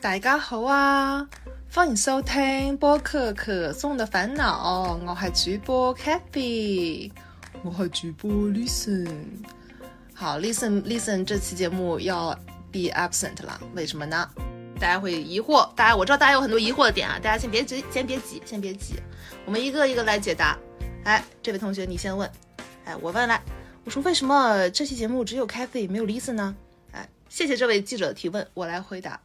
[0.00, 1.28] 大家好啊！
[1.70, 7.12] 歡迎收聽播客可頌的煩惱，我係主播 Kathy，
[7.62, 9.06] 我係主播 Listen。
[10.14, 12.30] 好，Listen Listen，這期節目要
[12.72, 14.30] be absent 啦，為什麼呢？
[14.80, 18.94] 大家會疑惑，大家我知道大家有很多疑惑的點啊，大家先別急，先別急，先別急，
[19.44, 20.58] 我們一個一個來解答。
[21.04, 22.26] 哎，這位同學你先問，
[22.86, 23.42] 哎，我問來，
[23.84, 26.56] 我說為什麼這期節目只有 Kathy 沒有 Listen 呢？
[26.92, 29.20] 哎，謝謝這位記者的提問，我來回答。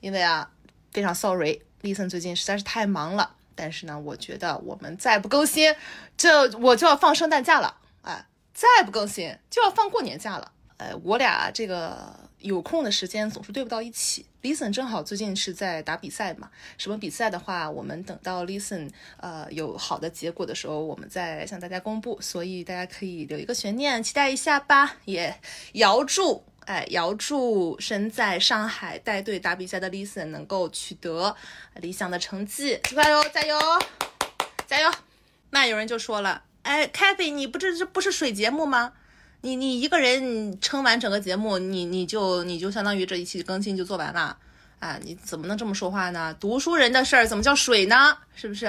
[0.00, 0.50] 因为啊，
[0.92, 3.36] 非常 sorry，Listen 最近实在是太忙了。
[3.54, 5.74] 但是呢，我觉得我们再不更新，
[6.16, 7.76] 這我就要放圣诞假了。
[8.02, 10.52] 哎，再不更新就要放过年假了。
[10.76, 14.24] 哎，我俩这个有空的时间总是对不到一起。
[14.42, 22.16] Listen 正好最近是在打比赛嘛，什么比赛的话，我们等到 Listen 呃有好的结果的时候，我们再向大家公布。
[22.20, 24.98] 所以大家可以留一个悬念，期待一下吧。
[25.04, 25.40] 也
[25.72, 26.44] 遥祝。
[26.68, 31.34] 哎，遙祝身在上海带队打比赛的 Listen 能够取得
[31.76, 33.58] 理想的成绩，加油加油
[34.66, 34.92] 加油！
[35.48, 38.92] 那有人就说了，哎，Kathy，你不这这不是水节目吗？
[39.40, 44.36] 你你一个人撑完整个节目，你你就你就相当于这一期更新就做完了
[44.78, 44.98] 啊？
[45.02, 46.36] 你怎么能这么说话呢？
[46.38, 48.14] 读书人的事儿怎么叫水呢？
[48.34, 48.66] 是不是？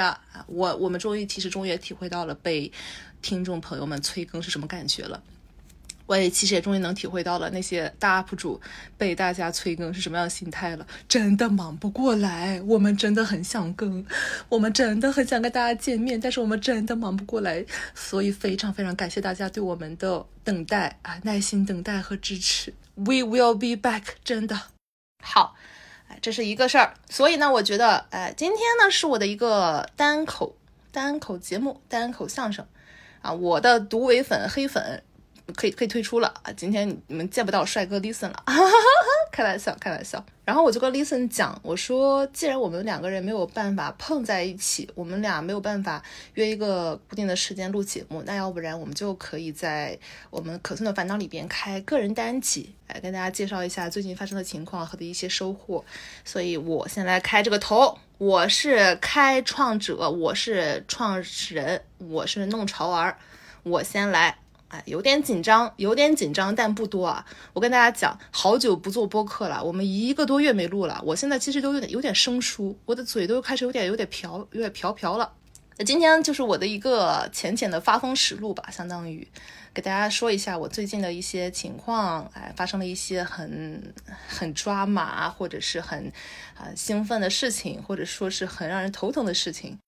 [0.48, 2.72] 我我们终于其实终于也體會到了被
[3.22, 5.22] 听众朋友们催更是什么感觉了。
[6.10, 8.60] 我也其实也终于能体会到了那些大 UP 主
[8.98, 12.60] 被大家催更是什么样的心态了，真的忙不过来。
[12.64, 14.04] 我们真的很想更，
[14.50, 22.74] 我们真的很想跟大家见面，但是我们真的忙不过来，所以非常非常感谢大家对我们的等待啊，耐心等待和支持。
[22.96, 24.60] We will be back，真的
[25.24, 25.56] 好，
[26.24, 26.96] 这，是一个事儿。
[27.08, 30.56] 所以呢，我觉得，哎，今天呢是我的一个单口
[30.92, 32.66] 单口节目，单口相声
[33.22, 35.04] 啊，我的毒唯粉黑粉。
[35.54, 36.52] 可以可以退出了啊！
[36.54, 38.44] 今天你们见不到帅哥 Listen 了，
[39.32, 40.24] 开玩笑开玩笑。
[40.46, 49.98] 然后我就跟 Listen 讲，我说既然我们两个人没有办法碰在一起，我们俩没有办法约一个固定的时间录节目，那要不然我们就可以在
[50.32, 55.86] 我们可颂的烦恼里边开个人单集，来跟大家介绍一下最近发生的情况和的一些收获。
[56.26, 63.16] 所以我先来开这个头，我是开创者，我是创始人，我是弄潮儿，
[63.62, 64.36] 我先来。
[64.70, 67.26] 哎，有点紧张，有点紧张，但不多啊。
[67.54, 71.02] 我跟大家讲，好久不做播客了，我们一个多月没录了。
[71.04, 75.34] 我现在其实都有点有点生疏，我的嘴都开始有点有点瓢，有点瓢瓢了。
[75.78, 79.28] 那今天就是我的一个浅浅的发疯实录吧，相当于
[79.74, 82.30] 给大家说一下我最近的一些情况。
[82.36, 83.94] 哎，发生了一些很
[84.28, 86.12] 很抓马或者是很
[86.56, 89.80] 啊兴奋的事情，或者说是很让人头疼的事情。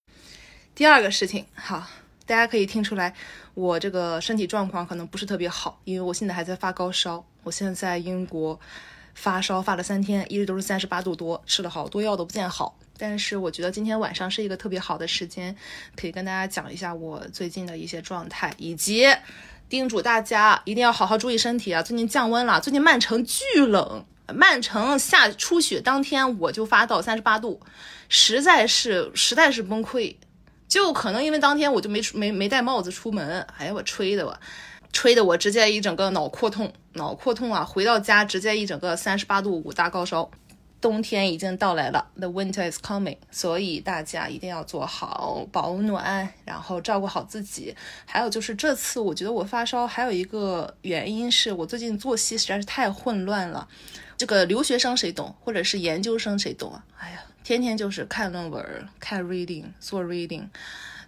[0.73, 1.85] 第二个事情，好。
[2.31, 3.13] 大家可以听出来，
[3.55, 7.21] 我这个身体状况可能不是特别好，因为我现在还在发高烧。
[7.43, 8.57] 我现在在英国，
[9.13, 12.79] 发烧发了三天，一直都是三十八度多，吃了好多药都不见好。
[12.97, 15.53] 但是我觉得今天晚上是一个特别好的时间，
[15.97, 19.05] 可以跟大家讲一下我最近的一些状态，以及
[19.67, 21.83] 叮嘱大家一定要好好注意身体啊！
[21.83, 27.59] 最近降温了，最近曼城巨冷，曼城下初雪当天我就发到三十八度，
[28.07, 30.15] 实在是实在是崩溃
[30.71, 34.39] 就可能因为当天我就没出没没戴帽子出门，哎呀，我吹的我，
[34.93, 37.61] 吹的我直接一整个脑阔痛，脑阔痛啊！
[37.61, 40.31] 回到家直接一整个三十八度五大高烧。
[40.79, 47.75] 冬天已经到来了，The winter is coming，所以大家一定要做好保暖，然后照顾好自己。
[48.05, 53.67] 还有就是这次我觉得我发烧还有一个原因是我最近作息实在是太混乱了。
[54.15, 56.85] 这个留学生谁懂，或者是研究生谁懂啊？
[56.97, 57.21] 哎呀。
[57.43, 60.47] 天天就是看论文、看 reading、做 reading、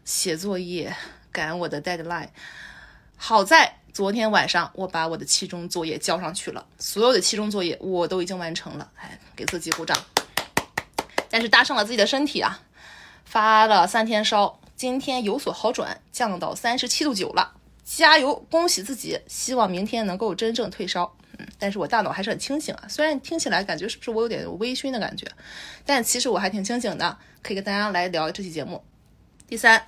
[0.03, 0.95] 写作业、
[1.31, 2.29] 赶我的 deadline。
[3.15, 9.95] 好在昨天晚上我把我的期中作业交上去了，所有的期中作业我都已经完成了，哎，给自己鼓掌。
[11.29, 12.61] 但是搭上了自己的身体啊，
[13.23, 17.53] 发了三天烧，今天有所好转，降到三十七度九了，
[17.85, 21.15] 加油，恭喜自己，希望明天能够真正退烧。
[21.37, 25.25] 嗯，但是我大脑还是很清醒啊，虽然听起来感觉是不是我有点微醺的感觉，
[25.85, 28.83] 但其实我还挺清醒的，可以跟大家来聊这期节目。
[29.47, 29.85] 第三，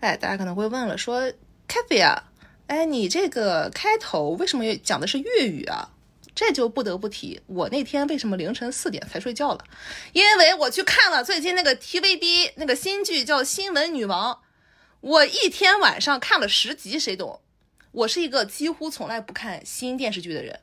[0.00, 1.32] 哎，大家可能会问了，说
[1.68, 2.30] Kathy 啊，
[2.66, 5.90] 哎，你这个开头为什么讲的是粤语啊？
[6.34, 9.64] 这就不得不提我那天为什么凌晨四点才睡觉了，
[10.12, 14.34] 因为我去看了最近那个 TVB 那个新剧叫《新闻女王》，
[15.00, 17.40] 我一天晚上看了十集，谁懂？
[17.96, 20.60] 我是一个几乎从来不看新电视剧的人，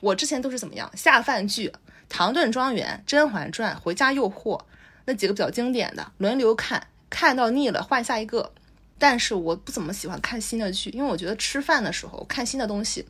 [0.00, 1.68] 我之前都是怎么样下饭剧，
[2.06, 4.58] 《唐顿庄园》、《甄嬛传》、《回家诱惑》
[5.06, 8.52] 那几个比较经典的轮流看，看到腻了换下一个。
[8.98, 13.06] 但是我不怎么喜欢看新的剧，因为我觉得吃饭的时候看新的东西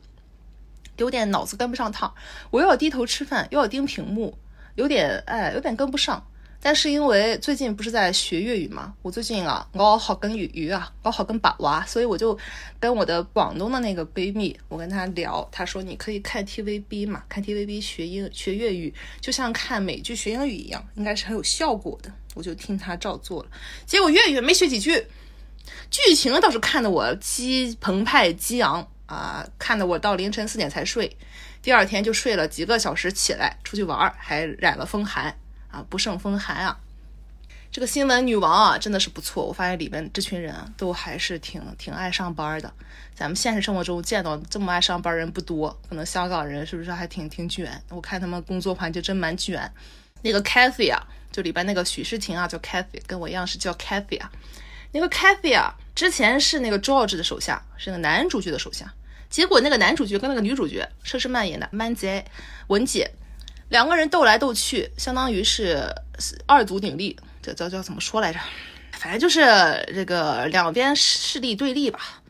[0.95, 2.15] 有点脑子跟不上趟，
[2.51, 4.37] 我又要低头吃饭，又要盯屏幕，
[4.75, 6.25] 有点哎，有点跟不上。
[6.63, 12.37] 但是因为最近不是在学粤语嘛，我最近啊，我好跟粤语啊，我好跟把娃，所以我就
[12.79, 22.11] 跟我的广东的那个闺蜜，我跟她聊，她说你可以看 TVB 嘛，看 TVB 学英学粤语，就像看美剧学英语一样，应该是很有效果的。
[22.35, 23.49] 我就听她照做了，
[23.87, 25.07] 结果粤语没学几句，
[25.89, 31.17] 剧情倒是看得我激澎湃激昂啊，看得我到凌晨四点才睡，
[31.63, 35.35] 第二天就睡了几个小时，起来出去玩，还染了风寒。
[35.71, 36.77] 啊，不胜风寒啊！
[37.71, 39.45] 这个新闻女王啊，真的是不错。
[39.45, 42.71] 我发现里面这群人，都还是挺挺爱上班的。
[43.15, 47.81] 咱们现实生活中见到这么爱上班人不多，可能香港人是不是还挺挺卷？
[47.89, 49.71] 我看他们工作环境真蛮卷。
[50.21, 51.01] 那个 Cathy 啊，
[51.31, 54.29] 就里边那个许诗婷啊，叫 Cathy，跟我一样是叫 Cathy 啊。
[54.91, 58.93] 那个 Cathy 啊，之前是那个 George 的手下，是那个男主角的手下。
[59.29, 62.25] 结果那个男主角跟那个女主角佘诗曼演的曼姐
[62.67, 63.09] 文姐。
[63.71, 65.81] 两个人斗来斗去，相当于是
[66.45, 68.39] 二足鼎立，这叫叫怎么说来着？
[68.91, 69.39] 反正就是
[69.95, 72.21] 这个两边势力对立吧。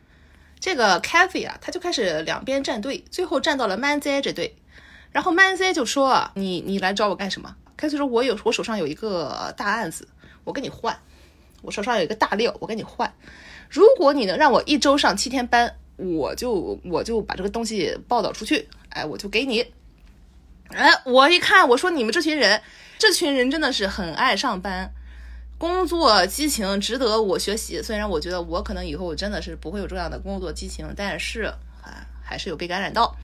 [0.60, 4.56] 这个 Kathy 啊，他就开始两边站队，最后站到了 Manzi 这队。
[5.12, 10.08] 然后 Manzi 就说：“你你来找我干什么？”Kathy 说：“我有我手上有一个大案子，
[10.44, 10.96] 我跟你换。
[11.64, 13.12] 我手上有一个大料，我跟你换。
[13.68, 19.66] 如果你能让我一周上七天班，我就我就把这个东西报道出去，哎，我就给你。”
[20.74, 22.62] 哎，我一看，我说你们这群人，
[22.98, 24.94] 这群人真的是很爱上班，
[25.58, 27.82] 工作激情值得我学习。
[27.82, 31.44] 虽然我觉得我可能以后真的是不会有这样的工作激情，但是
[31.84, 33.18] 啊，还是有被感染到。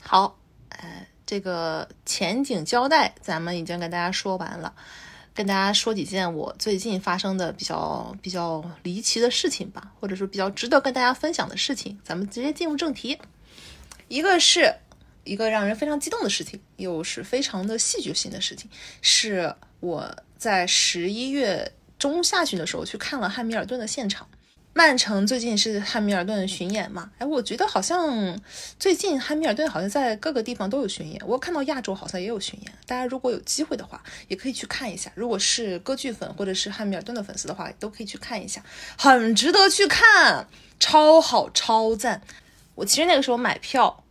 [0.00, 4.72] 好，哎，这个前景交代咱们已经跟大家说完了，
[5.34, 11.98] 跟大家说几件我最近发生的比较比较离奇的事情吧，或者说比较值得跟大家分享的事情。
[12.04, 13.18] 咱们直接进入正题，
[14.06, 14.74] 一个是。
[15.28, 18.68] 一个让人非常激动的事情，又是非常的戏剧性的事情，
[19.02, 24.26] 是我在十一月中下旬的时候去看了汉密尔顿的现场。
[24.74, 27.10] 曼城最近是汉密尔顿巡演嘛？
[27.18, 28.40] 哎，我觉得好像
[28.78, 31.20] 最近汉密尔顿好像在各个地方都有巡演。
[31.26, 35.10] 我看到亚洲好像也有巡演，大家如果有机会的话，也可以去看一下。
[35.16, 38.62] 如果是歌剧粉或者是汉密尔顿的粉丝的话，都可以去看一下，
[38.96, 40.46] 很值得去看，
[40.78, 42.22] 超好超赞。
[42.76, 44.04] 我其实那个时候买票。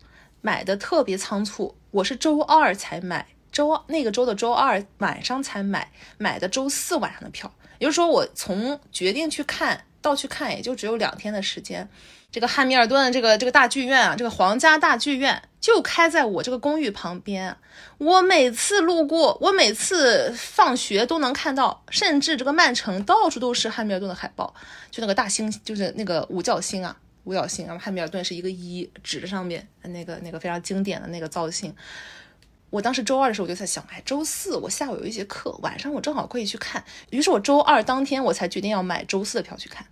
[0.48, 11.90] 买的特别仓促，我是周二才买，周那个周的周二晚上才买，买的周四晚上的票，也就是说我从决定去看到去看也就只有两天的时间。
[12.32, 17.58] 这个汉密尔顿这个这个大剧院啊，这个皇家大剧院就开在我这个公寓旁边，
[17.98, 24.56] 我每次路过，我每次放学都能看到，甚至这个曼城到处都是汉密尔顿的海报，
[24.92, 26.96] 就那个大星，就是那个五角星啊。
[27.28, 31.76] 五角星，然后汉密尔顿是一个一指着上面那个那个非常经典的那个造型。
[32.70, 36.84] 我当时周二的时候我就在想，哎，周四我下午有一节课，晚上我正好可以去看。
[37.10, 39.86] 于是我周二当天我才决定要买周四的票去看。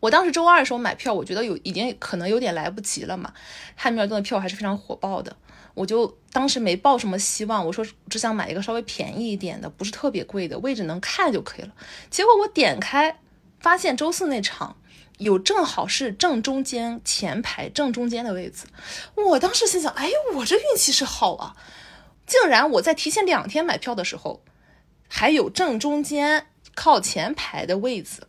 [0.00, 3.34] 我当时周二的时候买票，我觉得有已经可能有点来不及了嘛。
[3.74, 5.36] 汉密尔顿的票还是非常火爆的，
[5.74, 11.74] 我就当时没抱什么希望，我说只想买一个稍微便宜一点的，不是特别贵的，位置能看就可以了。
[12.08, 13.18] 结果我点开
[13.58, 14.76] 发现周四那场。
[15.20, 18.64] 有正好是正中间前排正中间的位置，
[19.14, 21.54] 我当时心想，哎，我这运气是好啊，
[22.26, 24.42] 竟然我在提前两天买票的时候，
[25.08, 28.22] 还有正中间靠前排的位置，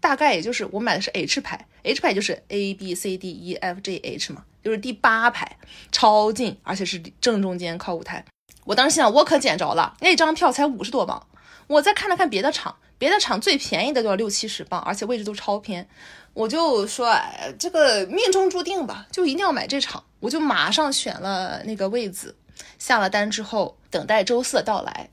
[0.00, 5.56] 大概也就是我买的是 H 排，H 排就是 A B C D E F G H 嘛，就是第八排，
[5.92, 8.24] 超近，而且是正中间靠舞台。
[8.64, 11.28] 我当时心想，我可捡着了，那张票才五十多磅。
[11.68, 15.88] 我再看了看别的场，别的场最便宜的都要六七十磅，而且位置都超偏。
[16.34, 20.02] 我就说，哎，这个命中注定吧，就一定要买这场。
[20.20, 22.34] 我就马上选了那个位子，
[22.78, 25.10] 下了单之后，等待周四的到来。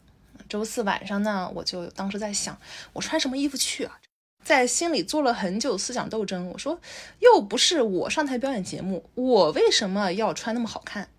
[0.47, 2.57] 周四晚上呢，我就当时在想，
[2.93, 3.99] 我穿什么衣服去啊？
[4.43, 6.47] 在心里做了很久思想斗争。
[6.49, 6.79] 我说，
[7.19, 11.09] 又不是我上台表演节目，我为什么要穿那么好看？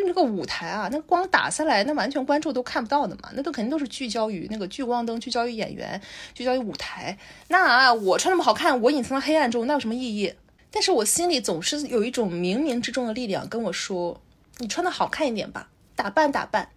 [0.00, 6.00] 就那个舞台啊，那光打下来，那完全观众都看不到的嘛，那都肯定都是聚焦于那个聚光灯，聚焦于演员，
[6.34, 7.16] 聚焦于舞台。
[7.48, 10.32] 那我穿那么好看，我隐藏在黑暗中，那有什么意义？
[10.70, 14.20] 但是我心里总是有一种冥冥之中的力量跟我说，
[14.58, 16.70] 你穿的好看一点吧，打扮打扮。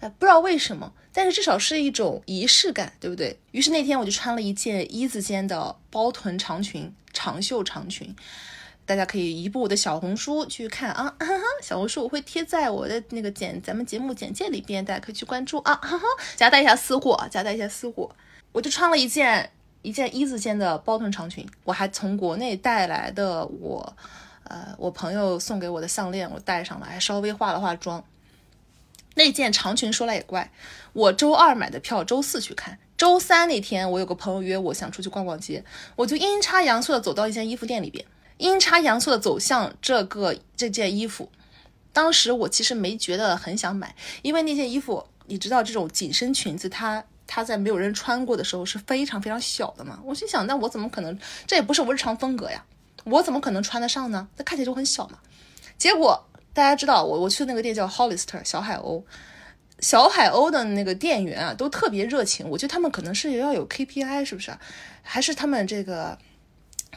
[0.00, 3.38] 哎，不知道为什么，但是至少是一种仪式感，对不对？
[3.52, 8.14] 于是那天我就穿了一件一字肩的包臀长裙，长袖长裙。
[8.86, 16.04] 大家可以移步我的小红书去看啊， 哈哈小红书我会贴在我的那个简咱们节目简介里边，大家可以去关注啊， 哈哈
[16.36, 18.08] 夹带一下私货，夹带一下私货。
[18.52, 19.50] 我就穿了一件
[19.82, 23.96] 一件一字肩的包臀长裙，我还从国内带来的我，
[24.44, 28.02] 呃，我朋友送给我的项链我戴上了，还稍微化了化妆。
[29.16, 30.52] 那件长裙说来也怪，
[30.92, 32.78] 我周二买的票，周四去看。
[32.96, 35.62] 周三那天，我有个朋友约我，想出去逛逛街，
[35.96, 38.04] 我就阴差阳错的走到一间衣服店里边，
[38.38, 41.30] 阴差阳错的走向这个这件衣服。
[41.92, 49.98] 当时我其实没觉得很想买，因为那件衣服，你知道这种紧身裙子，它它在没有人穿过的时候是非常非常小的嘛。
[50.04, 51.18] 我心想，那我怎么可能？
[51.46, 52.62] 这也不是我日常风格呀，
[53.04, 54.28] 我怎么可能穿得上呢？
[54.36, 55.18] 那看起来就很小嘛。
[55.78, 59.02] 结果大家知道，我我去的那个店叫 Hollister 小海鸥。
[59.80, 62.48] 小海鸥的那个店员啊，都特别热情。
[62.48, 64.50] 我觉得他们可能是要有 KPI，是不是？
[65.02, 66.18] 还是他们这个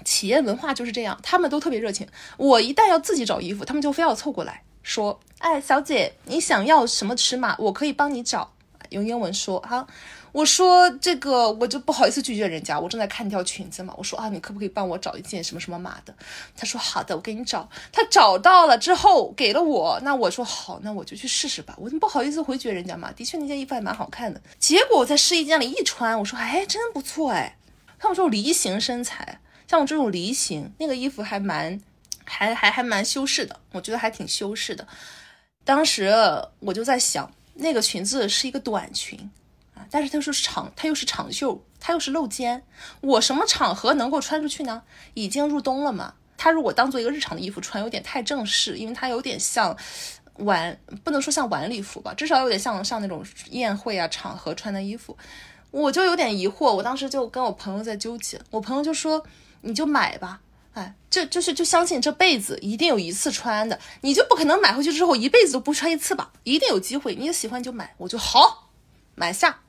[0.06, 1.20] 企业文化就是这样？
[1.22, 2.08] 他们都特别热情。
[2.38, 7.56] 我一旦要自己找衣服，他们就非要凑过来说：“哎，小姐，你想要什么尺码？
[7.60, 8.54] 我可以帮你找。”
[8.90, 9.88] 用英文说哈。
[10.32, 13.92] 我说这个我就不好意思拒绝人家，我正在看一条裙子嘛。
[13.98, 16.14] 我说啊，你可不可以帮我找一件什么什么码的？
[16.56, 17.68] 他说好的，我给你找。
[17.92, 21.76] 他找到了之后给了我，那我说好，那我就去试试吧。
[21.80, 23.12] 我怎么不好意思回绝人家嘛。
[23.12, 24.40] 的确那件衣服还蛮好看的。
[24.60, 27.58] 结果我在试衣间里一穿，我说哎，真不错哎。
[27.98, 31.80] 他们说梨形身材，像我这种梨形，那个衣服还蛮
[32.26, 34.88] 还还还蛮修饰的，我觉得还挺修饰的。
[35.64, 36.12] 当时
[36.60, 39.30] 我就在想，那个裙子是一个短裙
[39.76, 39.86] 啊。
[39.92, 42.64] 但是它是长，它又是长袖，它又是露肩，
[43.02, 44.82] 我什么场合能够穿出去呢？
[45.14, 49.78] 已经入冬了嘛，它如果当做一个日常的衣服穿，有点太正式，因为它有点像
[50.38, 55.16] 晚，不能说像晚礼服吧，至少有点像像那种宴会啊场合穿的衣服，
[55.70, 59.24] 我就有点疑惑，我当时就跟我朋友在纠结，我朋友就说
[59.62, 60.42] 你就买吧，
[60.74, 68.70] 哎，就就是就相信这辈子一定有一次穿的，你就不可能买回去之后一辈子都不穿一次吧，一定有机会，你喜欢就买，我就好
[69.16, 69.62] 买下。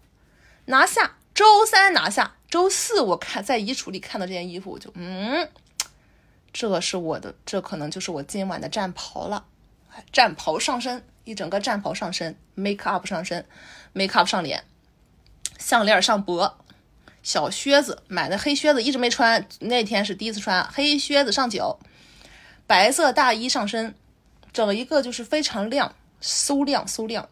[0.66, 5.49] 拿下，周三拿下，周四我看在衣橱里看到这件衣服，我就嗯，
[6.52, 9.47] 这是我的，这可能就是我今晚的战袍了。
[10.12, 13.44] 战袍上身，一整个战袍上身，make up 上身
[13.92, 14.64] ，make up 上脸，
[15.59, 16.60] 项链上脖，
[17.23, 21.79] 小靴子买的黑靴子一直没穿，那天是第一次穿黑靴子上脚，
[22.67, 23.95] 白色大衣上身，
[24.53, 27.29] 整一个就是非常亮，馊亮馊亮，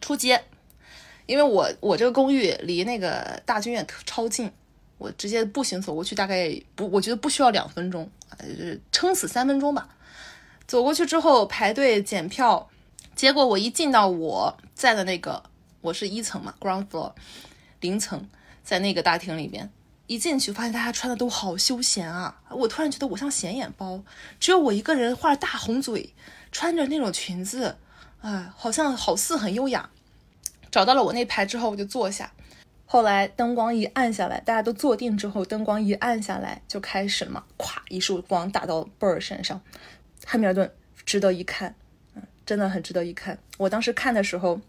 [0.00, 0.44] 出街。
[1.26, 4.50] 因为我我这个公寓离那个大剧院超近，
[4.98, 8.46] 我直接步行走过去大概不，我觉得不需要两分钟，呃，
[8.90, 9.88] 撑死三分钟吧。
[10.66, 12.68] 走过去之后排队检票，
[13.14, 15.42] 结果我一进到我在的那个，
[15.80, 17.12] 我是一层嘛，ground floor，
[17.80, 18.28] 零层，
[18.62, 19.70] 在那个大厅里边，
[20.06, 24.02] 一进去发现大家穿的都好休闲啊，我突然觉得我像显眼包，
[24.38, 26.12] 只有我一个人画着大红嘴，
[26.50, 27.76] 穿着那种裙子，
[28.20, 29.90] 哎，好像好似很优雅。
[30.70, 32.32] 找到了我那排之后，我就坐下。
[32.86, 37.44] 后来灯光一暗下来，大家都坐定之后，灯光一暗下来，就开始嘛。
[37.58, 39.60] 咵，一束光打到贝尔身上，
[40.26, 40.70] 汉密尔顿
[41.04, 41.74] 值得一看，
[42.14, 43.38] 嗯，真的很值得一看。
[43.58, 44.60] 我当时看的时候，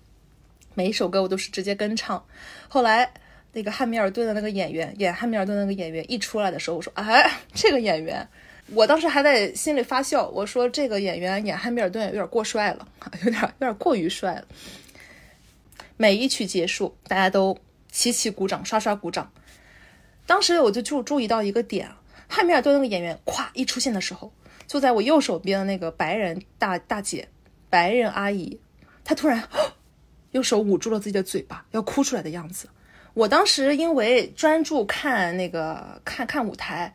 [0.74, 2.26] 每一首歌我都是直接跟唱。
[2.70, 3.14] 后来
[3.54, 8.28] 那个汉密尔顿的那个演员演汉密尔顿那个演员一出来的时候，我说：“哎，这个演员。”
[8.74, 12.88] 我当时还在心里发笑，我说：“这个演员演汉密尔顿有点过帅了，
[13.26, 14.46] 有点有点过于帅了。”
[15.98, 17.58] 每一曲结束，大家都
[17.92, 19.32] 齐齐鼓掌，刷刷鼓掌。
[20.26, 21.92] 当时我就注注意到一个点，
[22.30, 24.32] 汉密尔顿那个演员咵一出现的时候，
[24.66, 27.28] 坐在我右手边的那个白人大大姐，
[27.70, 28.60] 白人阿姨，
[29.04, 29.48] 她突然
[30.32, 32.70] 用手捂住了自己的嘴巴，要哭出来的样子。
[33.14, 36.94] 我当时因为专注看那个看看舞台。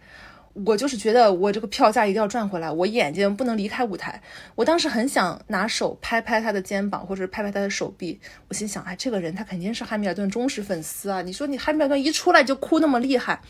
[0.66, 4.20] 我就是觉得我这个票价一定要赚回来，我眼睛不能离开舞台。
[4.56, 8.18] 我当时很想拿手拍拍他的肩膀，或者是拍拍他的手臂。
[8.48, 11.22] 我心想，哎，这个人他肯定是汉密尔顿忠实粉丝啊！
[11.22, 13.40] 你说你汉密尔顿一出来就哭那么厉害，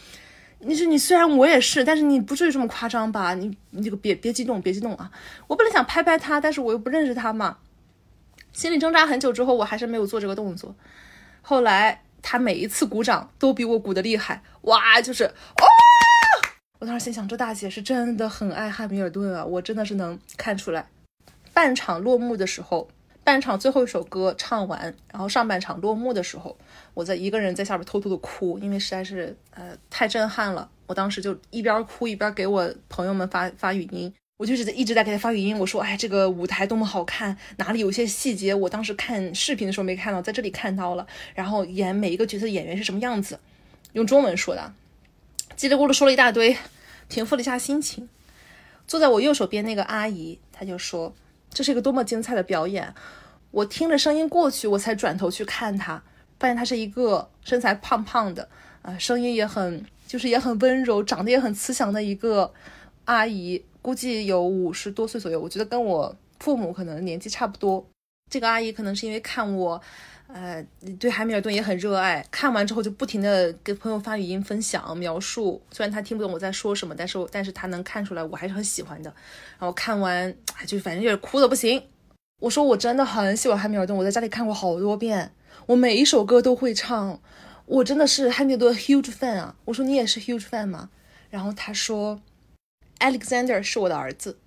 [0.58, 3.32] 你说你虽然我也是，但是你不至于这么夸张吧？
[3.32, 5.10] 你你这个别别激动，别激动啊！
[5.46, 7.56] 我本来想拍拍他，但是我又不认识他嘛，
[8.52, 10.76] 心里挣扎很久之后，我还是没有做这个动作。
[11.40, 15.64] 后来他每一次鼓掌都比我鼓的厉害，哇，就是哦。
[16.78, 19.42] 我当时心想，这大姐是真的很爱汉密尔顿啊！
[19.42, 20.86] 我真的是能看出来。
[21.54, 22.86] 半场落幕的时候，
[23.24, 26.54] 半场最后一首歌唱完，然后上半场落幕的时候，
[26.92, 30.70] 我在一个人在下边偷偷的哭，因为实在是呃太震撼了。
[30.86, 35.58] 我当时就一边哭一边给我朋友们发发语音，我就一直一直在给他发语音。
[35.58, 41.04] 我说，哎，这个舞台多么好看，哪里有些细节我当时看视频的时候没看到，在这里看到了。
[41.34, 43.40] 然后演每一个角色演员是什么样子，
[43.94, 44.72] 用中文说的。
[45.56, 46.56] 叽里咕噜说了一大堆，
[47.08, 48.08] 平复了一下心情。
[48.86, 51.12] 坐在我右手边那个阿姨，她就说
[51.52, 52.94] ：“这是一个多么精彩的表演！”
[53.50, 56.00] 我听着声音过去，我才转头去看她，
[56.38, 58.48] 发现她是一个身材胖胖的，
[58.82, 62.54] 啊，声音也很，就是也很温柔，长得也很慈祥的一个
[63.06, 65.40] 阿姨，估计有五十多岁左右。
[65.40, 67.86] 我觉得跟我父母可能年纪差不多。
[68.30, 69.80] 这个阿姨可能是因为看我，
[70.26, 70.62] 呃，
[71.00, 75.62] 对汉密尔顿也很热爱，看完之后就不停的给朋友发语音分享描述。
[75.70, 79.10] 虽然她听不懂我在说什么，但是但是她能看出来我还是很喜欢的。
[79.58, 80.34] 然后看完，
[80.66, 81.82] 就反正有点哭的不行。
[82.42, 85.32] 我说我真的很喜欢汉密尔顿，我在家里看过好多遍，
[85.64, 87.18] 我每一首歌都会唱。
[87.64, 89.54] 我真的是汉密尔顿 huge fan 啊！
[89.64, 90.88] 我说你也是 huge fan 吗？
[91.30, 92.20] 然后他说
[92.98, 94.38] ，Alexander 是我的儿子。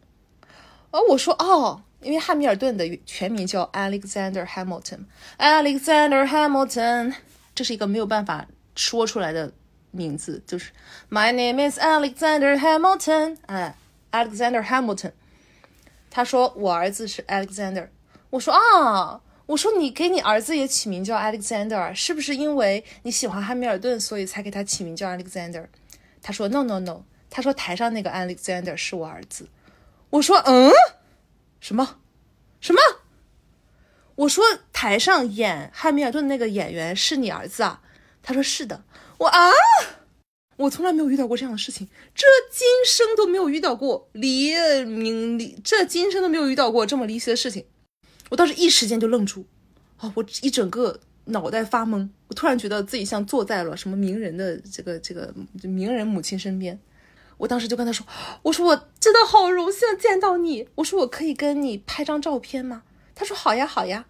[0.91, 7.15] 哦，我说哦，因为汉密尔顿的全名叫 Alexander Hamilton，Alexander Hamilton，
[7.55, 9.53] 这是一个没有办法说出来的
[9.91, 10.72] 名字，就是
[11.10, 13.75] My name is Alexander Hamilton，哎
[14.12, 15.12] ，Alexander Hamilton。
[16.10, 17.88] 他说我儿子是 Alexander。
[18.29, 19.22] 我说啊。
[19.48, 25.65] 我说你给你儿子也起名叫 Alexander，是不是因为你喜欢汉密尔顿，所以才给他起名叫 Alexander？
[26.22, 29.48] 他说 No No No，他说台上那个 Alexander 是我儿子。
[30.12, 30.72] 我说嗯，
[31.60, 31.98] 什么
[32.60, 32.80] 什么？
[34.16, 37.82] 我说台上演汉密尔顿那个演员是你儿子啊？
[38.22, 38.84] 他说是的。
[39.18, 39.50] 我啊，
[40.58, 44.54] 我从来没有遇到过这样的事情，这今生都没有遇到过离
[44.86, 47.66] 明离，这今生都没有遇到过这么离奇的事情。
[48.30, 49.46] 我当时一时间就愣住，
[49.98, 52.10] 啊，我一整个脑袋发懵。
[52.28, 55.34] 我突然觉得自己像坐在了什么名人的这个这个
[55.64, 56.78] 名人母亲身边。
[57.42, 58.06] 我当时就跟他说
[58.44, 60.70] ：“我说我真的好荣幸见到你。
[60.76, 62.84] 我说我可以跟你拍张照片吗？”
[63.16, 64.06] 他说：“好呀，好呀。”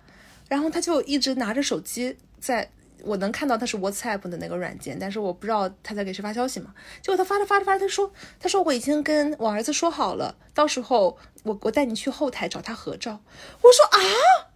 [0.50, 2.72] 然后他就一直拿着手机，在
[3.04, 6.74] 我能看到他是 WhatsApp 的那个软件，但是我不知道他在给谁发消息嘛。
[7.02, 13.20] 结果他发着发着发着，他说：“他说我已经跟我儿子说好了，到时候。”我我带你去后台找他合照。
[13.64, 14.54] 我说啊，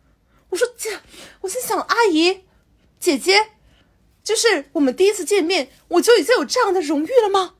[0.50, 1.00] 我说姐，
[1.42, 2.42] 我心想阿姨，
[3.00, 3.54] 姐姐，
[4.24, 7.56] 就是我们第一次见面，我就已经有这样的荣誉了吗？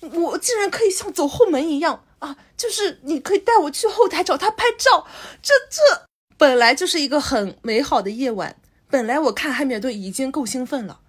[0.00, 2.36] 我竟然可以像走后门一样啊！
[2.56, 5.06] 就是你可以带我去后台找他拍照，
[5.42, 8.56] 这这本来就是一个很美好的夜晚。
[8.88, 11.00] 本来我看汉密尔顿已经够兴奋了，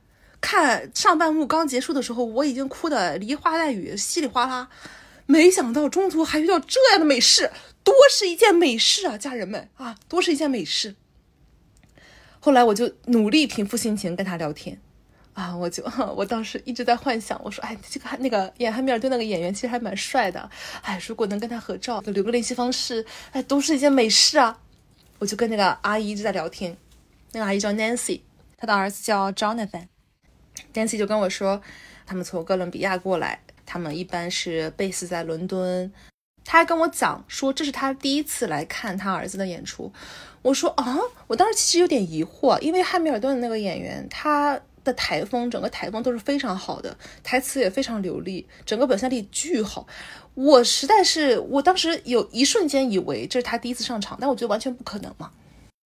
[0.42, 4.70] 看上半幕刚结束的时候，我已经哭的梨花带雨，稀里哗啦。
[5.26, 7.52] 没想到中途还遇到这样的美事，
[7.84, 10.96] 多是一件美事啊，家人们啊，多是一件美事。
[12.40, 14.82] 后来我就努力平复心情跟他聊天，
[15.40, 15.82] 啊，我就
[16.18, 20.50] 我当时一直在幻想，我说，哎，这个那个演汉密尔顿那个演员其实还蛮帅的，
[20.82, 24.60] 哎，如果能跟他合照，留个联系方式，哎，都是一件美事啊。
[25.20, 26.76] 我就跟那个阿姨一直在聊天，
[27.32, 28.20] 那个阿姨叫 Nancy，
[28.58, 31.62] 她的儿子叫 Jonathan，Nancy 就跟我说，
[32.06, 33.40] 他们从哥伦比亚过来。
[33.66, 35.94] 他们一般是 base 在伦敦，
[36.44, 39.94] 他还跟我讲说这是他第一次来看他儿子的演出。
[40.42, 40.98] 我说啊，
[41.28, 49.86] 我当时其实有点疑惑，因为汉密尔顿的那个演员，他的台风整个台风都是非常好的，台词也非常流利，整个表现力巨好。
[50.34, 55.32] 我实在是，我当时有一瞬间以为这是他第一次上场，但我觉得完全不可能嘛。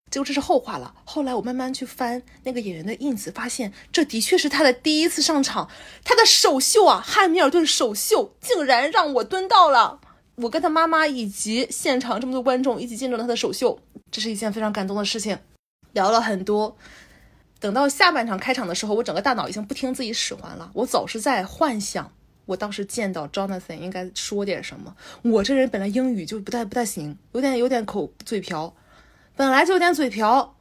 [0.09, 0.93] 结果这是后话了。
[1.05, 5.69] 后来我慢慢去翻那个演员的印子，发现这的确是他的第一次上场，
[6.03, 10.01] 他的首秀啊，汉密尔顿首秀竟然让我蹲到了。
[10.35, 13.79] 我跟他妈妈以及现场这么多观众一起见证了他的首秀，
[14.11, 15.37] 这是一件非常感动的事情。
[15.93, 16.75] 聊了很多，
[17.61, 22.11] 等到下半场开场的时候，我整个大脑已经不听自己使唤了，我总是在幻想，
[22.47, 24.95] 我当时见到 Jonathan 应该说点什么。
[25.21, 28.75] 我这人本来英语就不太不太行，有点有点口嘴瓢。
[29.35, 30.55] 本来就有点嘴瓢，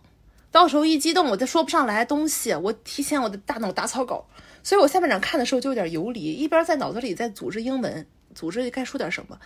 [0.50, 2.54] 到时候一激动，我再说不上来东西。
[2.54, 4.26] 我提前我的大脑打草稿，
[4.62, 9.38] 所以我下半场看的时候就有点游离，一边在脑子里在组织英文，组织该说点什么。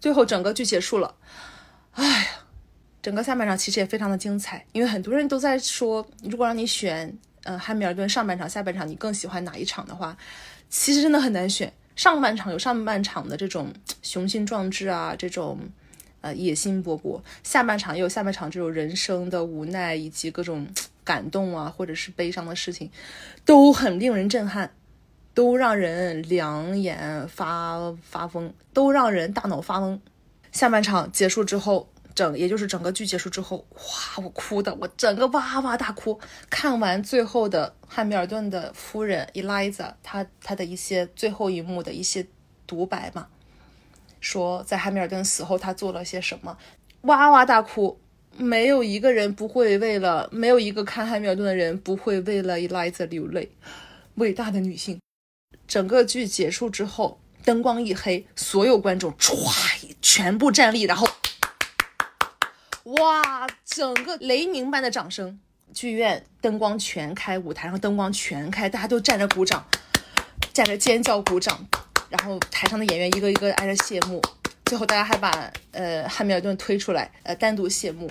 [0.00, 1.14] 最后整个剧结束了，
[1.92, 2.26] 哎呀，
[3.02, 7.12] 整个下半场其实也非常的精彩，因为很多人都在说，如果让你选，
[7.42, 10.16] 呃，汉密尔顿上半场、下半场，你更喜欢哪一场的话，
[10.70, 11.72] 其实真的很难选。
[11.96, 13.70] 上半场有上半场的这种
[14.02, 15.58] 雄心壮志啊，这种。
[16.22, 17.20] 呃，野心勃勃。
[17.42, 20.64] 下半场也有下半场这种人生的无奈以及各种
[21.02, 22.88] 感动啊，或者是悲伤的事情，
[23.44, 24.70] 都很令人震撼，
[25.34, 29.98] 都让人两眼发发疯，都让人大脑发懵。
[30.52, 36.18] 下半场结束之后，整也就是整个剧结束之后，哇，我哭的，我整个哇哇大哭。
[36.50, 42.26] 看完最后的汉密尔顿的夫人 Eliza，她她的一些最后一幕的一些
[42.66, 43.28] 独白嘛。
[44.20, 46.56] 说在汉密尔顿死后他做了些什么，
[47.02, 47.98] 哇哇大哭，
[48.36, 53.50] 没有一个人不会为了，没有一个看汉密尔顿的人不会为了 Eliza 流泪，
[54.14, 55.00] 伟大的女性。
[55.66, 59.40] 整个剧结束之后，灯光一黑，所有观众唰
[60.00, 61.08] 全部站立，然后，
[62.84, 65.38] 哇，整个雷鸣般的掌声，
[65.72, 69.64] 剧院灯光全开，舞台上灯光全开，大家都站着鼓掌，
[70.52, 71.66] 站着尖叫鼓掌。
[72.08, 74.20] 然后台上的演员一个一个挨着谢幕，
[74.66, 78.10] 最后大家还把呃汉密尔顿推出来，呃单独谢幕。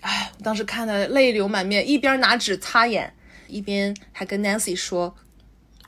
[0.00, 3.12] 哎，我当时看的泪流满面，一边拿纸擦眼，
[3.48, 5.16] 一边还跟 Nancy 说：“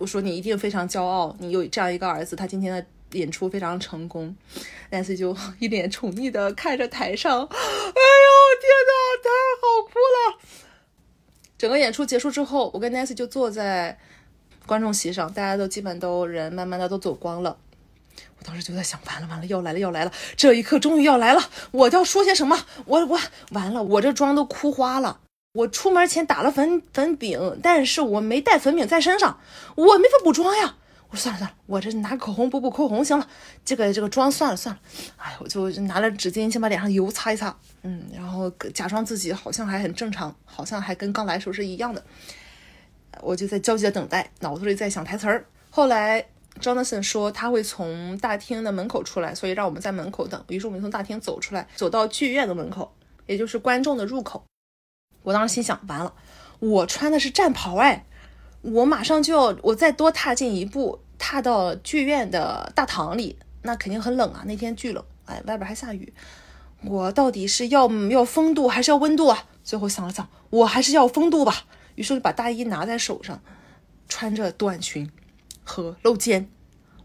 [0.00, 2.84] 我说你一定非常骄傲，你有这样一个儿子，他今天的
[3.16, 4.36] 演出非常成功。
[4.90, 7.48] ”Nancy 就一脸宠溺的看着台上，哎呦
[8.62, 10.38] 天哪，太好哭了！
[11.58, 13.98] 整个演出结束之后，我跟 Nancy 就坐在
[14.66, 17.56] 观众席上，大家都基本都人慢慢的都走光了。
[18.38, 22.66] 我当时就在想，完了完了，要来了要来了，这一刻终于要来了，我要说些什么？
[22.84, 23.18] 我我
[23.50, 25.20] 完了，我这妆都哭花了。
[25.54, 29.40] 我出门前打了粉粉饼，但是我没带粉饼在身上，
[29.74, 30.76] 我没法补妆呀。
[31.16, 33.26] 算了算了，我这拿口红补补口红行了。
[33.64, 34.80] 这个这个妆算了算了，
[35.16, 42.04] 哎，我就拿了纸巾先把脸上油擦一擦，嗯，然后假装自己好像还很正常，好像还跟刚来时候是一样的。
[43.22, 45.46] 我就在焦急的等待，脑子里在想台词儿。
[45.70, 46.26] 后来
[46.60, 50.42] Jonathan 说他会从大厅的门口出来，所以让我们在门口等。
[50.48, 52.94] 于是我们从大厅走出来，走到剧院的门口，
[53.26, 54.44] 也就是观众的入口。
[55.22, 56.12] 我当时心想，完了，
[56.58, 58.04] 我穿的是战袍哎。
[58.62, 64.42] 我马上就要，我再多踏进一步，踏到剧院的大堂里，那肯定很冷啊！
[64.46, 66.12] 那天巨冷，哎，外边还下雨。
[66.84, 69.46] 我到底是要要风度还是要温度啊？
[69.64, 71.64] 最后想了想，我还是要风度吧。
[71.94, 73.40] 于是就把大衣拿在手上，
[74.08, 75.10] 穿着短裙
[75.64, 76.48] 和露肩，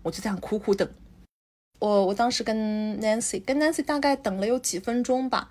[0.04, 0.88] 我就这样苦苦等。
[1.80, 5.50] 我我当时跟 Nancy 跟 Nancy 大概等了有几分钟吧，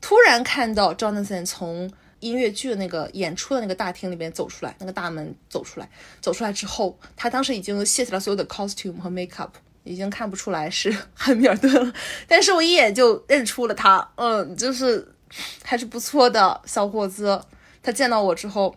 [0.00, 1.90] 突然看到 Jonathan 从。
[2.20, 9.50] 音乐剧的那个演出的那个大厅里边走出来，那个大门走出来，走出来之后，他当时已经卸下了所有的 costume 和 makeup，
[9.84, 11.92] 已经看不出来是汉密尔顿了。
[12.28, 15.14] 但是我一眼就认出了他，嗯，就是
[15.62, 17.42] 还是不错的小伙子。
[17.82, 18.76] 他见到我之后，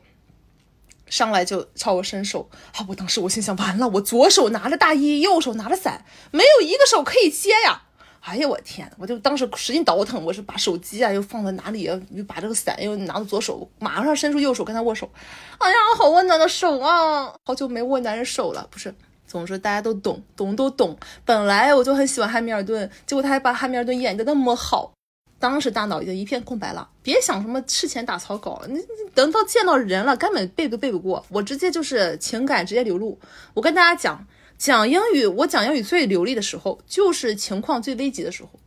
[1.08, 2.86] 上来就朝我伸手，啊！
[2.88, 7.84] 我当时我心想，完了，我左手拿着大衣，右手拿着伞，没有一个手可以接呀。
[8.26, 11.84] 哎呀，我天我就当时使劲倒腾，我是把手机啊又放在哪里？
[11.84, 15.10] 又把这个伞又拿到左手，马上伸出右手跟他握手。
[15.58, 17.36] 哎呀，好温暖的手啊！
[17.44, 18.96] 好久没握男人手了，不是？
[19.28, 20.98] 总之大家都懂，懂都懂。
[21.26, 24.94] 本来我就很喜欢汉密尔顿，结果他还把汉密尔顿演得那么好，
[25.38, 26.88] 当时大脑已经一片空白了。
[27.02, 28.80] 别想什么事前打草稿，你
[29.14, 31.26] 等到见到人了，根本背都背不过。
[31.28, 33.20] 我直接就是情感直接流露。
[33.54, 34.26] 我跟大家讲。
[34.58, 38.60] 讲英语，我讲英语最流利的时候，就是情况最危急的时候，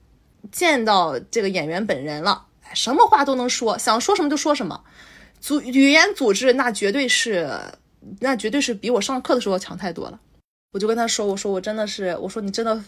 [0.53, 4.85] 见到这个演员本人了，什么话都能说，想说什么就说什么，
[5.41, 7.49] 组语言组织那绝对是，
[8.21, 10.21] 那绝对是比我上课的时候强太多了。
[10.73, 12.79] 我就跟他说，我说我真的是，我说你真的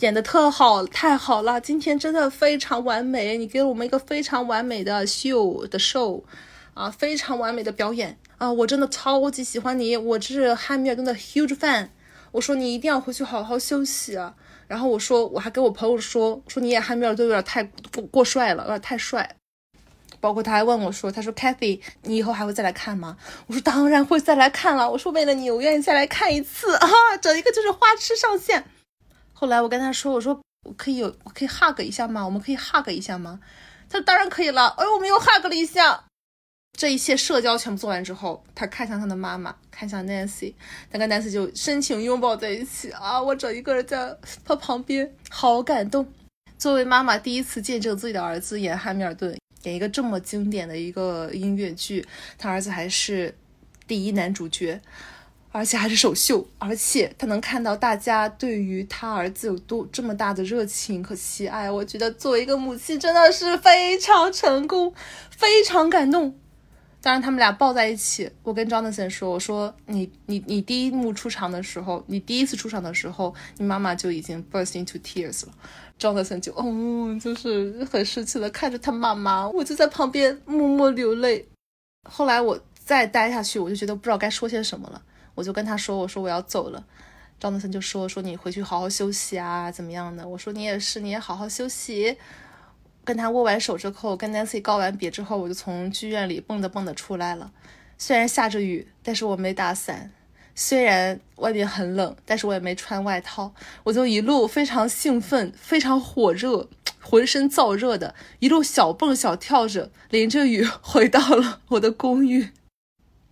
[0.00, 6.22] 演的特好，太好了，今天真的非常完美，你给了我们一个非常完美的秀的 show，
[6.72, 11.88] 啊，非常完美的表演啊，我真的超级喜欢你，我是汉密尔顿的 huge fan。
[12.34, 14.34] 我说你一定要回去好好休息啊！
[14.66, 19.36] 然后我说我还跟我朋友说，说你演汉密尔顿有点太过过帅了，有点太帅。
[20.20, 23.16] 包括他还问我说，他说 Kathy，你以后还会再来看吗？
[23.46, 24.90] 我说当然会再来看了。
[24.90, 26.88] 我说为了你，我愿意再来看一次啊！
[27.22, 28.64] 整一个就是花痴上线。
[29.32, 32.24] 后来我跟他说，我说我可以有，我可以 hug 一下吗？
[32.24, 33.38] 我们可以 hug 一下吗？
[33.88, 34.74] 他说当然可以了。
[34.76, 36.06] 哎，我们又 hug 了一下。
[36.76, 40.52] 这一切社交全部做完之后，他看向他的妈妈，看向 Nancy，
[40.90, 43.22] 他跟 Nancy 就深情拥抱在一起啊！
[43.22, 46.06] 我整一个人在他旁边，好感动。
[46.58, 52.04] 作为妈妈第一次见证自己的儿子演汉密尔顿，演一个这么经典的一个音乐剧，
[52.36, 53.32] 他儿子还是
[53.86, 54.80] 第一男主角，
[55.52, 64.92] 而且还是首秀，而且他能看到大家对于他儿子有多这么大的热情和喜爱，我觉得作为一个母亲真的是非常成功，
[65.30, 66.36] 非常感动。
[67.04, 68.30] 当然，他们俩抱在一起。
[68.42, 75.52] 我跟 Jonathan 说：“我说你你你第一幕出场的时候，你第一次出场的时候，你妈妈就已经 burst into tears 了。
[76.00, 76.64] ”Jonathan 就哦，
[77.20, 81.46] 就是很生气的看着他妈妈，我就在旁边默默流泪。
[82.08, 85.02] 后来我再待下去，我就觉得不知道该说些什么了，
[85.34, 86.82] 我就跟他说：“我说我要走了。
[87.38, 92.16] ”Jonathan 就说：“说你回去好好休息啊，怎么样的？”我说：“你也是，你也好好休息。”
[93.04, 97.52] 跟他握完手之后，跟 Nancy 告完别之后，我就从剧院里蹦跶蹦跶出来了。
[97.98, 100.10] 虽然下着雨，但是我没打伞；
[100.54, 103.52] 虽然外面很冷，但是我也没穿外套。
[103.84, 106.68] 我就一路非常兴奋，非常火热，
[107.00, 112.48] 浑身燥热的，一路小蹦小跳着，淋着雨 回到了我的公寓，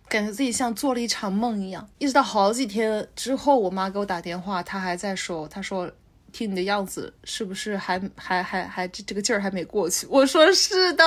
[0.07, 1.89] 感觉自己像做了一场梦一样。
[1.97, 5.91] 一直到好几天之后，我妈给我打电话，她还在说，她说。
[6.33, 10.05] 听你的样子，是不是还还还还这这个劲儿还没过去？
[10.09, 11.05] 我说是的，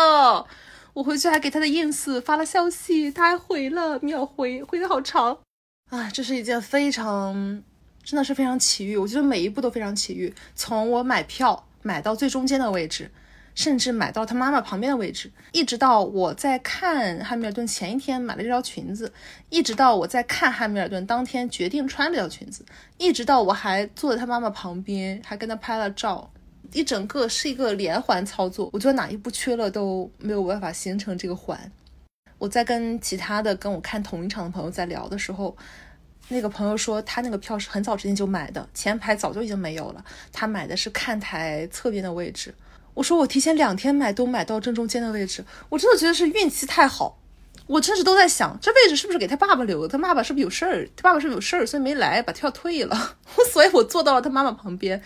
[0.94, 5.36] 我回去还给他的 ins 发了消息，他还回了，秒回，回的好长
[5.90, 6.08] 啊！
[6.10, 7.62] 这是一件非常，
[8.02, 10.32] 真的是非常奇遇，我觉得每一步都非常奇遇。
[10.54, 13.10] 从我买票买到最中间的位置，
[13.56, 15.32] 甚至买到他妈妈旁边的位置。
[15.50, 19.12] 一直到我在看汉密尔顿前一天买了这条裙子，
[19.50, 22.64] 一直到我在看汉密尔顿当天决定穿这条裙子，
[22.98, 26.30] 一直到我还坐在他妈妈旁边，还跟他拍了照，
[26.70, 28.70] 一整个是一个连环操作。
[28.72, 31.58] 我觉得哪一步缺了都没有办法形成这个环。
[32.38, 35.56] 我在跟其他的跟我看同一场的朋友在聊的时候。
[36.28, 40.04] 那个朋友说，他那个票是很早之前就买的，前排早就已经没有了。
[40.32, 42.52] 他买的是看台侧边的位置。
[42.96, 47.18] 我说我提前两天买都买到正中间的位置，我真的觉得是运气太好。
[47.66, 49.88] 我甚至都在想，这位置是不是给他爸爸留的？
[49.88, 50.88] 他爸爸是不是有事儿？
[50.96, 53.16] 他爸爸是不是有事儿，所以没来，把票退了。
[53.52, 55.02] 所以我坐到了他妈妈旁边，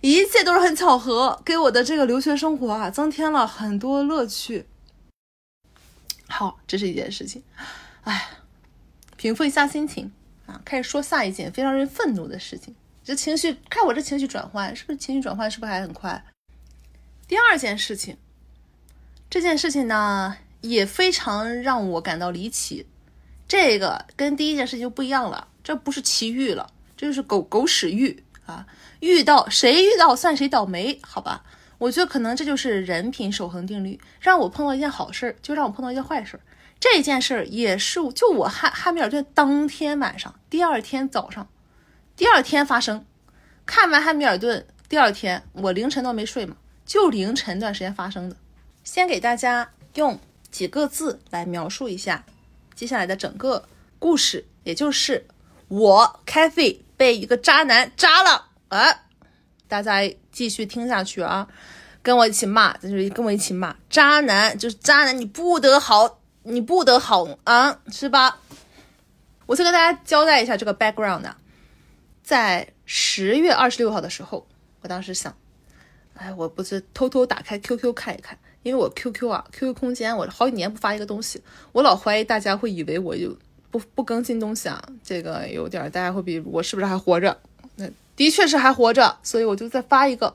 [0.00, 4.66] 一切都是很巧合，给我的这个留学生活啊增添了很多乐趣。
[6.28, 7.42] 好，这是一件事情。
[8.04, 8.30] 哎，
[9.16, 10.12] 平复一下心情。
[10.46, 12.74] 啊，开始说下一件非常让人愤怒的事情。
[13.04, 16.24] 这情绪，看我这情绪转换，是不是情绪转换是不是还很快？
[17.28, 18.16] 第二件事情，
[19.28, 22.86] 这件事情呢也非常让我感到离奇。
[23.48, 28.66] 这个跟第一件事情就不一样了，这不是奇遇了，这就是狗狗屎遇啊！
[29.00, 31.44] 遇到谁遇到算谁倒霉，好吧？
[31.78, 36.40] 我觉得可能这就是人品守恒定律，让我碰到一件好事儿，就让我碰到一件坏事儿。
[36.78, 41.48] 这件事儿也是，就我汉汉密尔顿当天晚上，第二天早上，
[42.16, 43.04] 第二天发生。
[43.64, 48.36] 看完汉密尔顿，第二天我凌晨都没睡嘛，就凌晨段时间发生的。
[48.84, 50.18] 先给大家用
[50.50, 52.24] 几个字来描述一下
[52.74, 53.68] 接下来的整个
[53.98, 55.26] 故事，也就是
[55.68, 59.02] 我 Kathy 被一个渣男渣了啊！
[59.68, 61.48] 大家继续听下去啊，
[62.02, 66.20] 跟我一起骂，就是跟我一起骂渣男，就是渣男，你不得好。
[66.48, 68.38] 你不得好啊，是吧？
[69.46, 71.36] 我先跟大家交代一下这个 background 啊，
[72.22, 74.46] 在十月二十六号的时候，
[74.80, 75.36] 我当时想，
[76.16, 83.36] 哎，我不是偷偷打开 QQ 看一看，因为我 QQ 啊，QQ 空间我好几年不发一个东西，我老怀疑大家会以为我有
[83.70, 87.38] 不不更新东西啊，这个有点大家会比我是不是还活着？
[87.76, 90.34] 那的确是还活着，所以我就再发一个。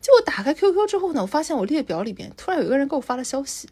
[0.00, 3.68] 结果打开 QQ 之后呢，我发现我列表里边突然有一个人给我发了消息，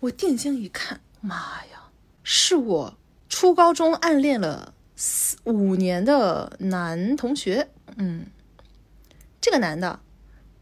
[0.00, 1.00] 我定睛一看。
[1.20, 1.36] 妈
[1.72, 1.90] 呀，
[2.22, 2.96] 是我
[3.28, 8.26] 初高中暗恋了四五年的男同学，嗯，
[9.40, 10.00] 这个男的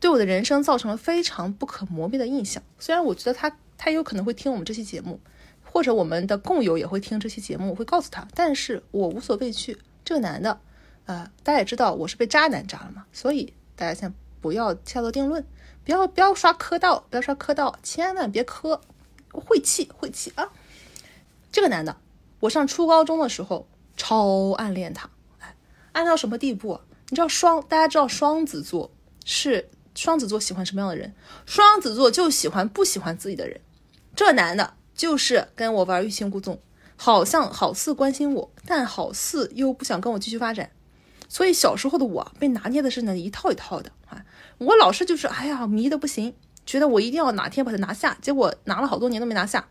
[0.04, 2.62] 对我的人生造成了非常不可磨灭的印象。
[2.78, 5.18] 虽然我觉得他他有可能会听我们这期节目，
[5.64, 9.78] 或者我们的共友也会听这期节目，我会告诉他，但是我无所畏惧。
[10.04, 10.60] 这个男的，
[11.06, 14.12] 呃，大家也知道我是被渣男渣了嘛，所以大家先
[14.42, 15.42] 不要下做定论，
[15.86, 18.82] 不要不要刷磕到，不要刷磕到，千万别磕。
[19.32, 20.52] 晦气，晦气啊！
[21.50, 21.96] 这个男的，
[22.40, 25.56] 我上初高中的时候超暗恋他，哎，
[25.92, 26.78] 暗到什么地步？
[27.08, 28.90] 你知道双，大家知道双子座
[29.24, 31.14] 是双子座喜欢什么样的人？
[31.46, 33.60] 双子座就喜欢不喜欢自己的人。
[34.16, 36.60] 这男的就是跟我玩欲擒故纵，
[36.96, 40.70] 好像好似关心我，但好似又不想跟我继续发展。
[41.28, 44.24] 所以小时候的我被拿捏的是那一套一套的啊！
[44.58, 46.34] 我老是就是哎呀迷的不行。
[46.66, 49.68] 觉得我一定要哪天把它拿下，结果拿了好多年都没拿下。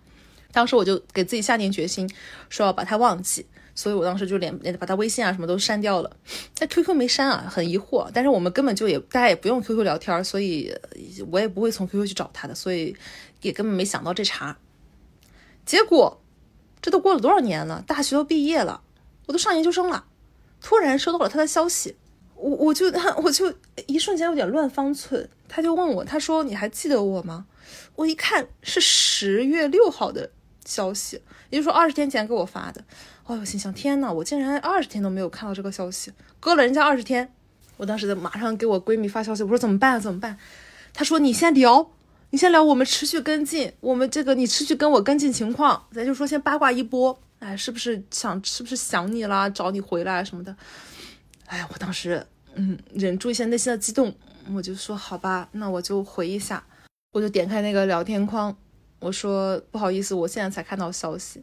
[0.51, 2.07] 当时我就给自己下定决心，
[2.49, 3.47] 说要把它忘记。
[3.75, 6.17] 所以我当时就连连把他微信啊什么都删掉了。
[6.57, 8.09] 但 QQ 没删啊，很疑惑。
[8.13, 10.73] 但是我们根本就也大家也不用 QQ 聊天，所以
[11.31, 12.95] 我也不会从 QQ 去找他的，所以
[13.41, 14.57] 也根本没想到这茬。
[15.65, 16.21] 结果
[16.81, 17.83] 这都过了多少年了？
[17.87, 18.81] 大学都毕业了，
[19.27, 20.05] 我都上研究生了，
[20.61, 21.95] 突然收到了他的消息。
[22.35, 22.87] 我我就
[23.23, 23.53] 我就
[23.87, 27.45] 一瞬间有点乱方寸，他就问我，他说你还记得我吗？
[27.95, 30.29] 我一看是十月六号的
[30.65, 32.83] 消息，也就是说二十天前给我发的。
[33.25, 37.33] 哦，我心想天呐，我竟然二十天都没有看到这个消息，隔了人家二十天。
[37.77, 39.99] 我当时就马上给我闺蜜发消息，我说怎么办？
[39.99, 40.37] 怎么办？
[40.93, 41.89] 她说你先聊，
[42.29, 50.55] 你先聊，我们持续跟进，我们这个你持续跟我跟进情况，咱就说先八卦一波，哎，是不是想是不是想你啦，找你回来什么的？
[51.47, 52.25] 哎，我当时。
[52.55, 54.13] 嗯，忍住一下内心的激动，
[54.53, 56.63] 我就说好吧，那我就回一下，
[57.11, 58.55] 我就点开那个聊天框，
[58.99, 61.41] 我说不好意思，我现在才看到消息。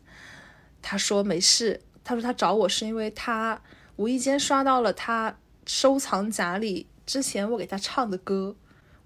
[0.82, 3.60] 他说没事，他说他找我是因为他
[3.96, 8.56] 无意间刷到了他收藏夹里之前我给他唱的歌。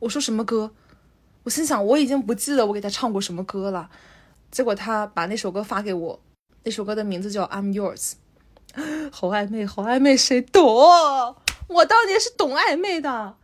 [0.00, 0.72] 我说什么歌？
[1.44, 3.90] 我心想我已经不记得我给他唱过什么歌了。
[4.50, 6.20] 结果他把那首歌发给我，
[6.62, 8.12] 那首歌的名字叫 I'm Yours，
[9.10, 10.64] 好暧昧，好暧昧，谁懂？
[11.66, 13.37] 我当年是懂暧昧的，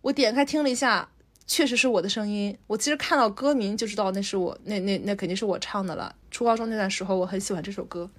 [0.00, 1.10] 我点开听了一下，
[1.46, 2.56] 确实是我的声音。
[2.66, 6.14] 我其实看到歌名就知道那是我，那那那肯定是我唱的了。
[6.30, 8.10] 初高中那段时候，我很喜欢这首歌，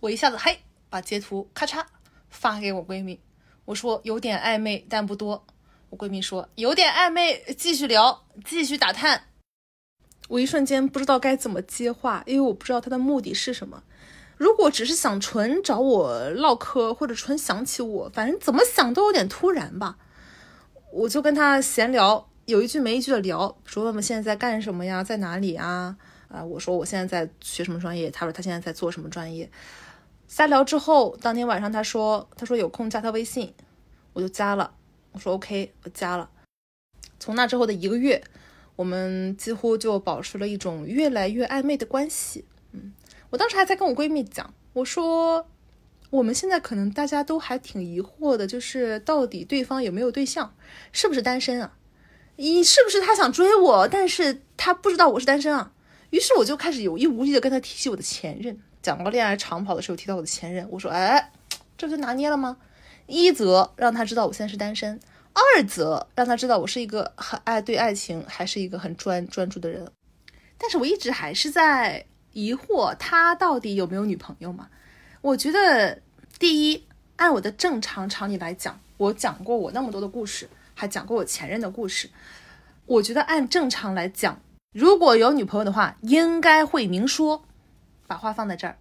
[0.00, 0.58] 我一下子嘿
[0.90, 1.84] 把截图咔嚓
[2.28, 3.18] 发给我闺蜜，
[3.64, 5.46] 我说有点暧昧，但不多。
[5.90, 9.28] 我闺蜜说有点暧昧，继续聊，继续打探。
[10.28, 13.82] 我一瞬间不知道该怎么接话，因为我不知道他的目的是什么。
[14.36, 19.96] 如果只是想纯找我唠嗑，或者纯想起我，反正怎么想都有点突然吧。
[20.92, 25.96] 我就跟他闲聊，有一句没一句的聊，说问问现在在干什么呀，在哪里啊？
[26.28, 29.50] 啊，我说我现在在学什么专业，他说他现在在做什么专业。
[30.28, 33.54] 瞎聊之后，当天晚上他说他说有空加他微信，
[34.12, 34.74] 我就加了。
[35.12, 36.28] 我说 OK，我加了。
[37.20, 38.22] 从那之后的一个月，
[38.76, 42.44] 我们几乎就保持了一种越来越暧昧的关系。
[42.72, 42.92] 嗯，
[43.30, 45.46] 我当时还在跟我闺蜜讲，我说
[46.10, 50.54] 我们现在可能大家都还挺疑惑的，就是到底对方有没有对象，
[50.90, 51.76] 是不是单身啊？
[52.36, 55.72] 一是不是他想追我，但是他不知道我是单身啊？
[56.10, 61.32] 于是我就开始有意无意的跟他提起我的前任，讲到恋爱长跑的时候提到我的前任，我说，哎，
[61.76, 62.56] 这不就拿捏了吗？
[63.06, 64.98] 一则让他知道我现在是单身，
[65.32, 69.86] 二则让他知道我是一个很爱对爱情还是一个很专专注的人。
[70.56, 74.68] 但是我一直还是在疑惑他到底有没有女朋友嘛？
[75.20, 76.00] 我觉得
[76.38, 76.84] 第一，
[77.16, 82.10] 按我的正常常理来讲，我讲过我那么多的故事，还讲过我前任的故事，
[82.86, 84.40] 我觉得按正常来讲。
[84.72, 87.44] 如果有女朋友的话，应该会明说。
[88.06, 88.76] 把话放在这儿，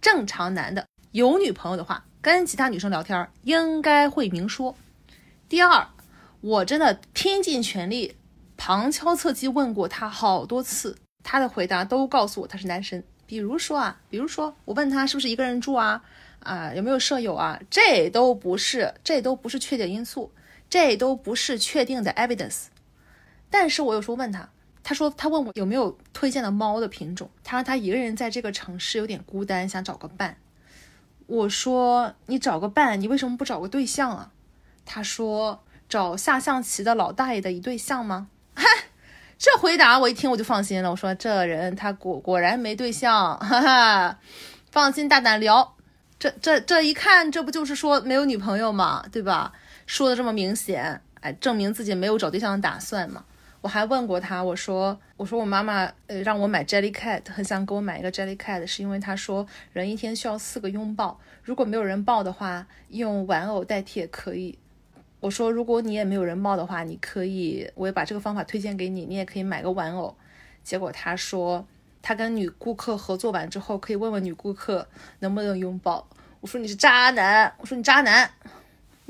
[0.00, 4.74] 正常男的有女朋友的话，跟其他女生聊天应该会明说。
[5.48, 5.86] 第二，
[6.40, 8.16] 我真的拼尽全力，
[8.56, 13.02] 旁敲侧击问过他好多次，他的回答都告诉我他是单身。
[13.26, 16.02] 比如说啊，比如说我问他是不是一个人住啊，
[16.40, 20.30] 啊有没有舍友啊，这都不是，这都不是确定因素，
[20.68, 22.66] 这都不是确定的 evidence。
[23.50, 24.48] 但是我有时候问他。
[24.84, 27.28] 他说：“他问我有没有推荐的猫的品种。
[27.44, 30.38] 他说他一个人在这个城市有点孤单，想找个伴。
[31.26, 34.30] 我说你找个伴，你为什么不找个对象啊？
[34.86, 38.28] 他说找下象棋的老大爷的一对象吗？
[38.54, 38.64] 哈，
[39.36, 40.90] 这回答我一听我就放心了。
[40.90, 44.18] 我说这人他果果然没对象，哈哈，
[44.72, 45.76] 放心大胆聊。
[46.18, 49.52] 这这这一看，这不就是说没有女朋友嘛，对吧？
[49.88, 53.24] 说的这么明显，哎，证明自己没有找对象的打算嘛。”
[53.62, 64.56] 我还问过他，我说，我说我妈妈呃让我买 Jellycat，很想给我买一个 Jellycat，是因为她说人一天需要四个拥抱，如果没有人抱的话，用玩偶代替也可以。
[65.20, 70.14] 我说如果你也没有人抱的话，你可以，我也把这个方法推荐给你，你也可以买个玩偶。
[70.62, 71.66] 结果他说
[72.00, 74.86] 他跟女顾客合作完之后，可以问问女顾客
[75.18, 76.06] 能不能拥抱。
[76.40, 78.30] 我说你是渣男，我说你渣男。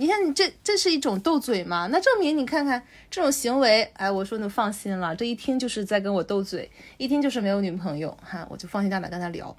[0.01, 1.89] 你看，你这这是一种斗嘴吗？
[1.91, 2.81] 那证明你看看
[3.11, 9.57] 这种行为，哎，我说你放心了，这一听就是在跟我斗嘴，一听就是没有女朋友，哈，我就放心大胆跟他聊。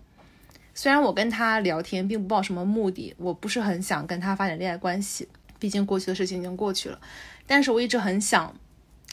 [0.74, 5.28] 虽然我跟他聊天并不抱什么目的，我不是很想跟他发展恋爱关系，
[5.60, 6.98] 毕竟过去的事情已经过去了，
[7.46, 8.56] 但是我一直很想，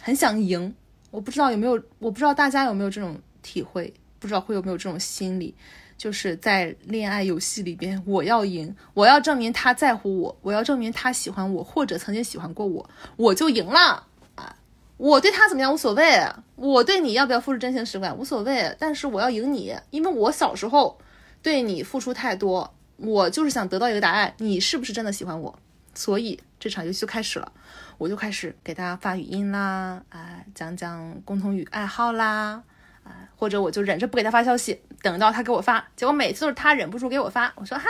[0.00, 0.72] 很想赢。
[1.10, 5.56] 我不知道有没有，我不知道大家有没有这种体会，不知道会有没有这种心理。
[5.96, 14.56] 就是在恋爱游戏里边，我要赢，我要证明他在乎我，我要证明他喜欢我，或者曾经喜欢过我，我就赢了啊！
[14.98, 16.22] 我对他怎么样无所谓，
[16.54, 20.98] 我对你要不要付出真情实感无所谓，但是我要赢你，因为我小时候
[21.42, 25.58] 对你付出太多，我就是想得到一个答案，你是不是真的喜欢我？
[25.94, 27.50] 所以这场游戏就开始了，
[27.96, 32.62] 我就开始给大家发语音啦，啊，讲讲共同语爱好啦。
[33.02, 37.52] 啊或者我就忍着不给他发消息，等到他给我发，结果每次都是他忍不住给我发。
[37.56, 37.86] 我说：“嗨，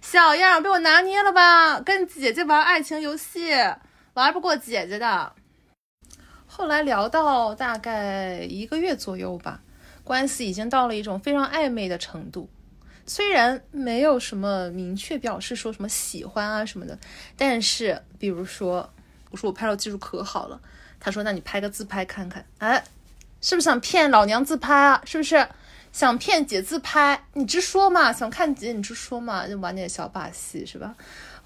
[0.00, 1.80] 小样，被我拿捏了吧？
[1.80, 3.52] 跟姐姐玩爱情游戏，
[4.14, 5.32] 玩不过姐姐的。”
[6.46, 9.60] 后来聊到大概一个月左右吧，
[10.04, 12.50] 关系已经到了一种非常暧昧的程度。
[13.06, 16.98] 虽然没有什么明确表示说什么喜欢啊什么的，
[17.36, 18.92] 但是比如说，
[19.30, 20.60] 我说我拍照技术可好了，
[20.98, 22.84] 他说：“那你拍个自拍看看。”哎。
[23.42, 25.00] 是不是想骗老娘自拍啊？
[25.06, 25.48] 是不是
[25.92, 27.20] 想骗姐自拍？
[27.34, 28.12] 你直说嘛！
[28.12, 29.46] 想看姐你直说嘛！
[29.46, 30.94] 就玩点小把戏是吧？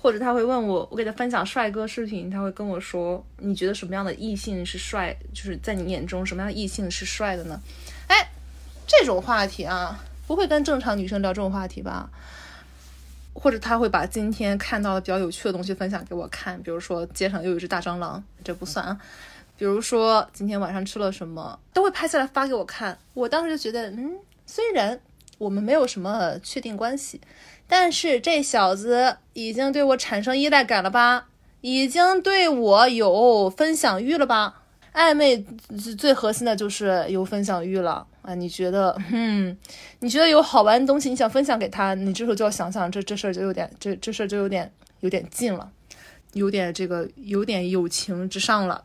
[0.00, 5.16] 或者他会问我，我给他分享帅哥视频，他会跟我说，你觉得什么样的异性是帅？
[5.32, 7.58] 就是在你眼中什么样的异性是帅的呢？
[8.06, 8.28] 哎，
[8.86, 12.10] 这种话题啊，不会跟正常女生聊这种话题吧？
[13.32, 19.00] 或者他会把今天看到的比较有趣的东西分享给我看，比如说街上又有一只大蟑螂，这不算啊。
[19.56, 22.98] 比如说今天晚上吃了什么，都会拍下来发给我看。
[23.14, 24.12] 我当时就觉得，嗯，
[24.46, 25.00] 虽然
[25.38, 27.20] 我们没有什么确定关系，
[27.66, 31.28] 但是这小子已经对我产生依赖感了吧？
[31.60, 34.62] 已经对我有分享欲了吧？
[34.92, 35.44] 暧昧
[35.76, 38.34] 最最核心的就是有分享欲了啊！
[38.34, 39.56] 你觉得，嗯，
[39.98, 44.70] 你觉得有好玩的东西，你想分享给他，你这时候就要想想，这这事儿就有点，这这事儿就有点
[45.00, 45.72] 有点近了，
[46.34, 48.84] 有点这个有点友情之上了。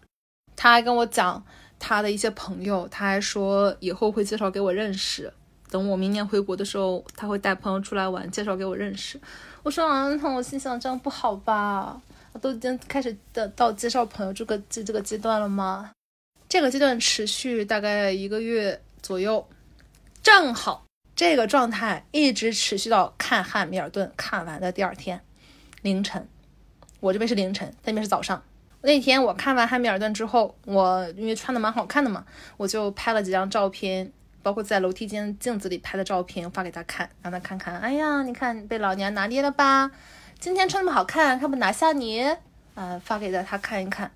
[0.56, 1.46] 他还跟我讲，
[1.78, 5.32] 他的一些朋友，他还说以后会介绍给我认识。
[5.70, 9.20] 等我明年回国的时候，他会带朋友出来玩，介绍给我认识。
[9.64, 12.02] 我说啊，我心想这样不好吧？
[12.42, 15.92] 都已经开始的到介绍朋友这个这这个阶段了吗？
[16.48, 19.48] 这个阶段持续大概一个月左右，
[20.24, 25.22] 正好这个状态一直持续到看汉密尔顿看完的第二天
[25.82, 26.28] 凌晨。
[27.00, 28.42] 我这边是凌晨，那边是早上。
[28.82, 32.26] 那天我看完汉密尔顿之后，我因为穿的蛮好看的嘛，
[32.58, 34.12] 我就拍了几张照片。
[34.42, 37.80] 包括在楼梯间镜子里拍的照片发给他看，让他看看。
[37.80, 39.92] 哎呀，你看被老娘拿捏了吧？
[40.40, 42.22] 今天穿那么好看，看不拿下你？
[42.76, 44.10] 啊，发给他看一看，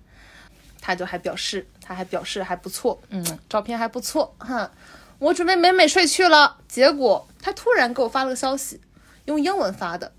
[0.80, 4.70] 他就还表示，他还表示还不错，嗯，照片还不错哈。
[5.18, 8.80] 我准备美美睡去了，结果他突然给我发了个消息，
[9.26, 10.12] 用英文发的，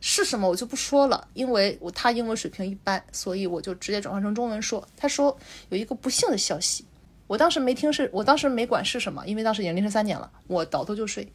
[0.00, 4.86] 是什么我就不说了，因为我他英文水平一般，所以我就直接转换成中文说。
[4.96, 5.36] 他说
[5.70, 6.84] 有一个不幸的消息。
[7.28, 11.30] 我当时没听是，我当时没管是什么，因为当时已经凌晨三点了，我倒头就睡。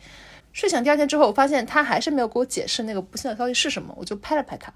[0.52, 4.74] 睡醒第二天之后，我发现他还是没有给我解释那个不幸的消息是什么，我就拍了拍他，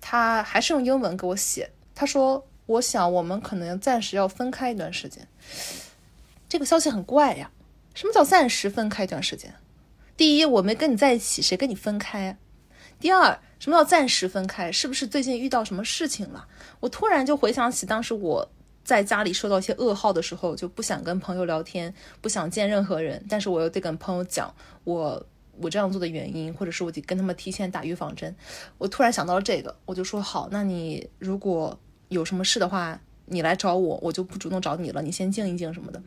[0.00, 1.70] 他还是用英文给我写。
[1.94, 5.26] 他说：“我想我们可能暂时要分开一段时间。”
[6.48, 7.50] 这个消息很怪呀，
[7.94, 9.54] 什么叫暂时分开一段时间？
[10.16, 12.36] 第一，我没跟你在一起，谁跟你分开？
[13.00, 14.70] 第二，什么叫暂时分开？
[14.70, 16.46] 是不是最近遇到什么事情了？
[16.78, 18.48] 我突然就回想起当时我。
[18.84, 23.24] 在家里收到一些噩耗的时候，就不想跟朋友聊天，不想见任何人。
[23.28, 24.54] 但是我又得跟朋友讲
[24.84, 25.26] 我
[25.58, 28.36] 我这样做的原因，或者是我得跟他们提前打预防针。
[28.76, 31.78] 我突然想到了这个，我就说好，那你如果
[32.08, 36.02] 有什么事的话，你来找我，我就不主动找你了，你先静一静什么的。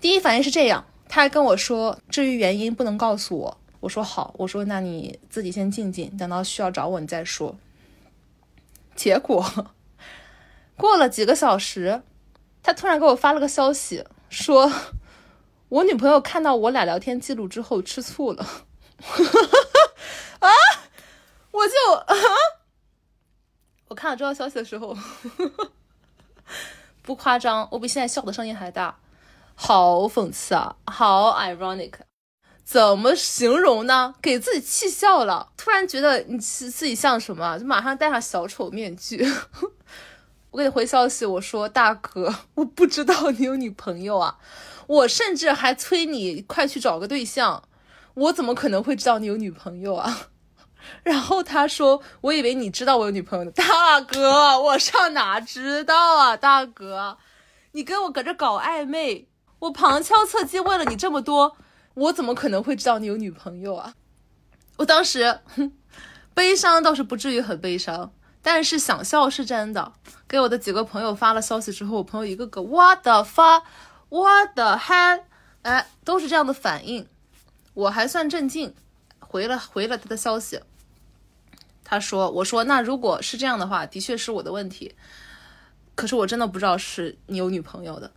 [0.00, 3.58] 第一反应是这样，他还跟我说，至于原因不能告诉我。
[3.78, 7.56] 我说好，我说那你自己先静静，等到需要找我你再说。
[8.96, 9.44] 结果。
[10.76, 12.02] 过了几个小时，
[12.62, 14.70] 他突然给我发了个消息，说
[15.68, 18.46] 我女朋友看到我俩聊天记录之后吃醋了。
[20.40, 20.48] 啊！
[21.50, 22.14] 我就啊！
[23.88, 24.96] 我看到这条消息的时候，
[27.02, 28.98] 不夸张，我比现在笑的声音还大，
[29.54, 31.92] 好讽刺啊，好 ironic，
[32.64, 34.14] 怎么形容呢？
[34.20, 39.26] 给自己气笑了，突然觉得你自自己像什么，就马上戴上小丑面具。
[40.50, 44.38] 我给你回消息，我说大哥， 我不知道你有女朋友啊，
[44.86, 47.62] 我甚至还催你快去找个对象，
[48.14, 50.28] 我怎么可能会知道你有女朋友啊？
[51.02, 56.36] 然后他说，我以为你知道我有女朋友呢，大哥，我上哪知道啊？
[56.36, 57.18] 大哥，
[57.72, 59.26] 你跟我搁这搞暧昧，
[59.58, 61.56] 我旁敲侧击问了你这么多，
[61.94, 63.94] 我怎么可能会知道你有女朋友啊？
[64.78, 65.72] 我当时哼
[66.32, 68.12] 悲伤倒是不至于很悲伤。
[68.46, 69.92] 但是想笑是真的。
[70.28, 75.22] 给我的几个朋友发了消息之后，我朋友一个个 What the fuck，What the hell，
[75.62, 77.08] 哎，都是这样的反应。
[77.74, 78.72] 我还算镇静，
[79.18, 80.60] 回了回了他的消息。
[81.82, 84.94] 他说：“我说那如果是这样的话，的确是我的问题。
[85.96, 88.12] 可是我真的不知道是你有女朋友的。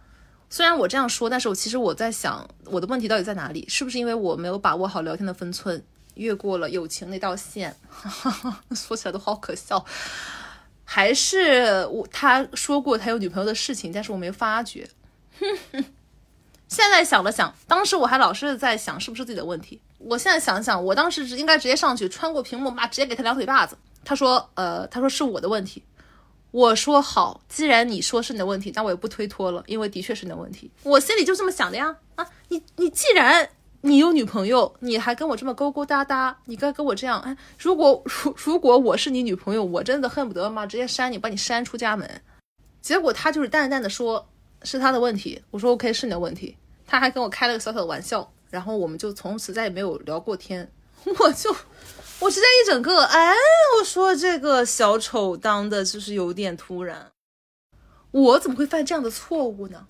[0.48, 3.66] 虽然我这样说，但是我其实我在想，我的问题到底在哪里？
[3.68, 5.84] 是不是因为我没有把握好聊天的分寸？”
[6.20, 7.76] 越过了友情那道线，
[8.76, 9.84] 说起来都好可笑。
[10.84, 14.90] 还是我他说过他有女朋友的事情，但是我没发觉。
[16.68, 19.80] 现在想了想，当时我还老是在想是不是自己的问题。
[19.98, 23.78] 我现在想想，我当时应该直接上去穿过屏幕，妈直接给他两腿巴子。
[24.04, 25.84] 他说，呃，他说是我的问题。
[26.52, 30.72] 我说好，既然你说是你的问题，那我也不推脱了，因为的确是你的问题。
[30.84, 31.96] 我心里就这么想的呀。
[32.16, 33.50] 啊，你你既然。
[33.82, 37.38] 你有女朋友，你还跟我这么勾勾搭搭，你该跟我这样哎？
[37.58, 42.22] 如果如 如果我是你女朋友，我真的恨不得嘛直接删你，把你删出家门。
[42.82, 44.28] 结果他就是淡淡的说，
[44.64, 45.42] 是他的问题。
[45.52, 46.58] 我说 OK，是你的问题。
[46.86, 50.70] 他还跟我开了个小小的玩笑，然后我们就从此再也没有聊过天。
[51.20, 51.56] 我就
[52.20, 53.34] 我直接一整个哎，
[53.80, 57.12] 我说这个小丑当的就是有点突然，
[58.12, 59.88] 我怎么会犯这样的错误呢？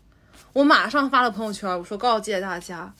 [0.53, 2.93] 我马上发了朋友圈，我说告诫大家。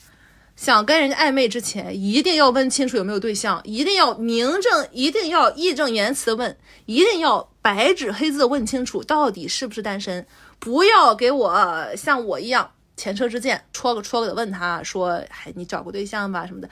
[0.56, 10.26] 想跟人家暧昧之前，一定要问清楚有没有对象，一定要明正，一定要义正言辞的问，一定要白纸黑字的问清楚到底是不是单身，
[10.58, 16.68] 不要给我像我一样前车之鉴，戳个戳个的问他说，哎，你找过对象吧什么的，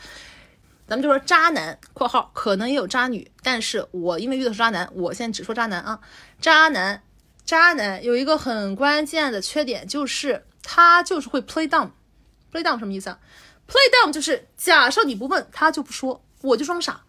[0.87, 5.99] 咱们就说渣男（括号可能也有渣女），但是我因为遇到是渣男，我现在只说渣男啊，
[6.41, 7.03] 渣男，
[7.47, 13.19] 渣男有一个很关键的缺点，就是他就是会 play dumb，play dumb 什么意思啊？
[13.69, 17.03] ？Play dumb 就是假设你不问他就不说，我就装傻。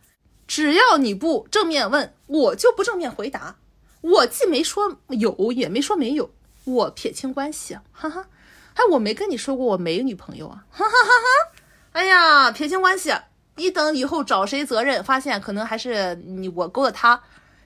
[0.45, 3.55] 只要你不正面问，我就不正面回答。
[4.01, 6.32] 我既没说有，也没说没有，
[6.64, 8.28] 我撇清关系，哈哈，
[8.74, 13.14] 哎，我没跟你说过我没女朋友啊，哈哈哈哈，哎呀，撇清关系，
[13.57, 17.22] 一等以后找谁责任，发现可能还是你我勾的他，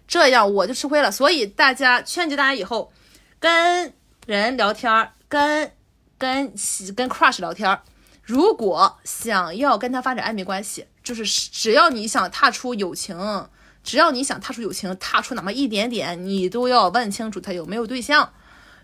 [0.08, 1.12] 这样我就吃亏了。
[1.12, 2.92] 所以大家劝诫大家以后
[3.40, 3.94] 跟
[4.26, 5.72] 人聊天儿，跟
[6.18, 6.54] 跟
[6.96, 7.82] 跟 crush 聊天儿，
[8.24, 13.48] 如果想要跟他发展暧昧关系，就是只要你想踏出友情。
[13.84, 18.32] 只要你想踏出友情，踏出哪么一点点，你都要问清楚他有没有对象。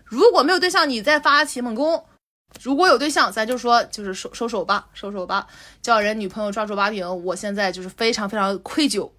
[0.04, 2.04] 如果没有对象，你再发起猛攻；
[2.62, 5.46] 如果有对象，咱就说就是收收手吧，收手吧，
[5.80, 7.24] 叫人女朋友抓住把柄。
[7.24, 9.10] 我现在就是非常非常愧疚，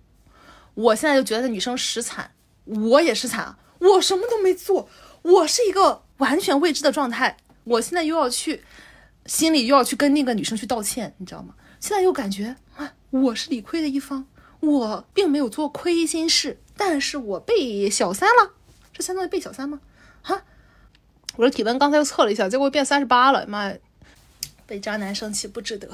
[0.76, 2.30] 我现在就觉得女生实惨，
[2.66, 4.88] 我也实惨，我什么都没做，
[5.24, 7.38] 我是一个完全未知的状态。
[7.64, 8.64] 我现在又要去，
[9.26, 11.56] 心里又要去跟那个女生去道歉，你知道吗？
[11.80, 14.28] 现在又感觉啊，我是理亏的一方。
[14.60, 18.54] 我并没有做亏心事，但是我被小三了，
[18.94, 19.82] 这相当于被小三吗？
[20.22, 20.44] 哈，
[21.36, 23.78] 我的体温刚才又测了一下，结果变三十八了，妈呀，
[24.68, 25.90] 被渣男生气不值得。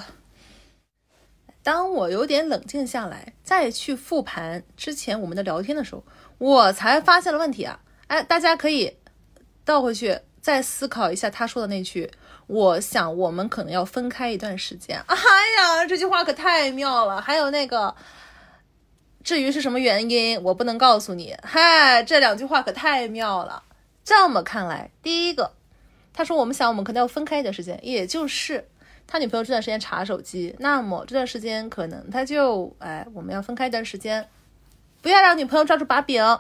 [1.64, 6.04] 当我有点冷静下来，再去复盘之前我们的聊天的时候，
[6.38, 7.80] 我才发现了问题啊！
[8.08, 8.98] 哎，大家可以
[9.64, 12.12] 倒回去再思考一下他说的那句
[12.48, 15.00] ：“我想我们可能要分开一段时间。
[15.08, 17.22] ”哎呀，这句话可太妙了！
[17.22, 17.96] 还有那个。
[19.24, 21.36] 至于是什么原因，我不能告诉你。
[21.44, 23.62] 嗨，这两句话可太妙了。
[24.06, 25.52] 这么看来，第一个，
[26.14, 28.70] 他说我们想我们可能要分开一段时间，也就是
[29.06, 34.30] 他女朋友这段时间查手机，那么这段时间可能他就哎，我们要分开一段时间，
[35.02, 36.40] 不要让女朋友抓住把柄，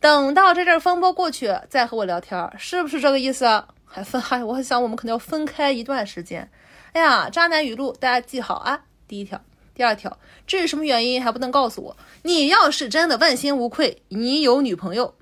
[0.00, 3.64] 等到这阵风波过去再和我聊天，是不是这个意思？
[3.88, 6.50] 还分嗨，我还想我们可能要分开一段时间。
[6.92, 9.40] 哎呀，渣男语录大家记好啊，第一条。
[9.74, 11.96] 第二条，至于什么原因还不能告诉我。
[12.22, 15.14] 你要是真的问心无愧，你有女朋友，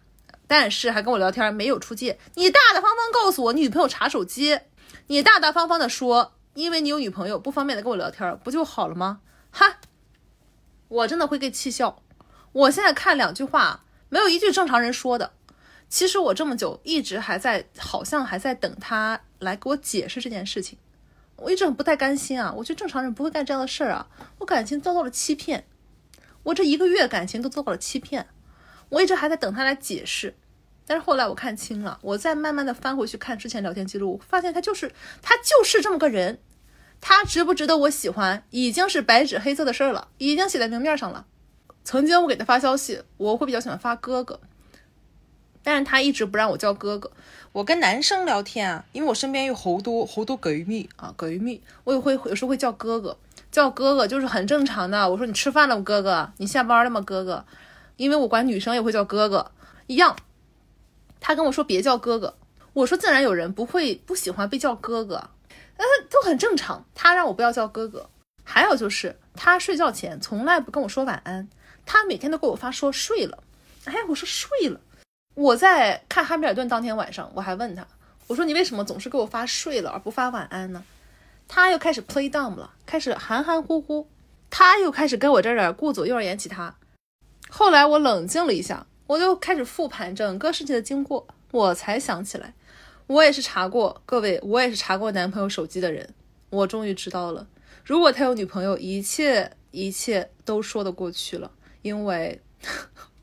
[0.47, 4.59] 但是还跟我聊天没有出界，你大大方方告诉我你女朋友查手机，
[5.09, 9.21] 你大大方方的说，因为你有女朋友不方便的跟我聊天，不就好了吗？
[9.51, 9.77] 哈，
[10.89, 12.03] 我真的会给气笑。
[12.53, 15.33] 我现在看两句话，没有一句正常人说的。
[15.89, 20.79] 其实我这么久一直还在，好像还在等他来给我解释这件事情。
[21.37, 22.53] 我一直很不太甘心啊！
[22.57, 24.09] 我觉得正常人不会干这样的事儿啊！
[24.39, 25.67] 我感情遭到了欺骗，
[26.45, 28.27] 我这一个月感情都遭到了欺骗，
[28.89, 30.35] 我一直还在等他来解释，
[30.87, 36.41] 但是后来我看清了，我再慢慢的翻回去看之前聊天记录，发现他就是他就是这么个人，
[37.03, 41.27] 他值不值得我喜欢已经是白纸黑字的事儿了，已经写在明面上了。
[41.85, 44.41] 曾经我给他发消息，我会比较喜欢发哥哥。
[45.67, 47.11] 但是他一直不让我叫哥哥。
[47.51, 53.19] 我跟男生聊天啊，因为我身边有好多好多闺蜜啊，闺蜜，我也会有时候会叫哥哥，
[53.51, 55.11] 叫哥哥就是很正常的。
[55.11, 56.31] 我说你吃饭了吗，哥哥？
[56.37, 57.45] 你下班了吗，哥哥？
[57.97, 59.51] 因为我管女生也会叫哥哥
[59.89, 60.17] 一样。
[61.19, 62.37] 他跟我说别叫哥哥，
[62.73, 65.17] 我说自然有人不会不喜欢被叫哥哥，
[65.79, 66.87] 呃，都很正常。
[66.95, 68.09] 他让我不要叫哥哥。
[68.45, 71.49] 还有就是他睡觉前从来不跟我说晚安，
[71.85, 73.43] 他每天都给我发说睡了。
[73.87, 74.81] 哎，我说睡了。
[75.37, 77.87] 我在看《汉密尔顿》当天晚上，我还问他，
[78.27, 80.83] 我说你为什么总是给我发睡了而不发晚安呢？
[81.47, 84.09] 他又开始 play dumb 了，开始含含糊糊，
[84.49, 86.75] 他又开始跟我这儿顾左右而言其他。
[87.51, 92.55] 后来我冷静了一下，我就开始复盘整个事情的经过，我才想起来，
[93.07, 96.15] 我也是查过，各位，我也是查过男朋友手机的人，
[96.49, 97.47] 我终于知道了，
[97.85, 101.51] 如果他有女朋友，一切一切都说得过去了，
[101.83, 102.41] 因为，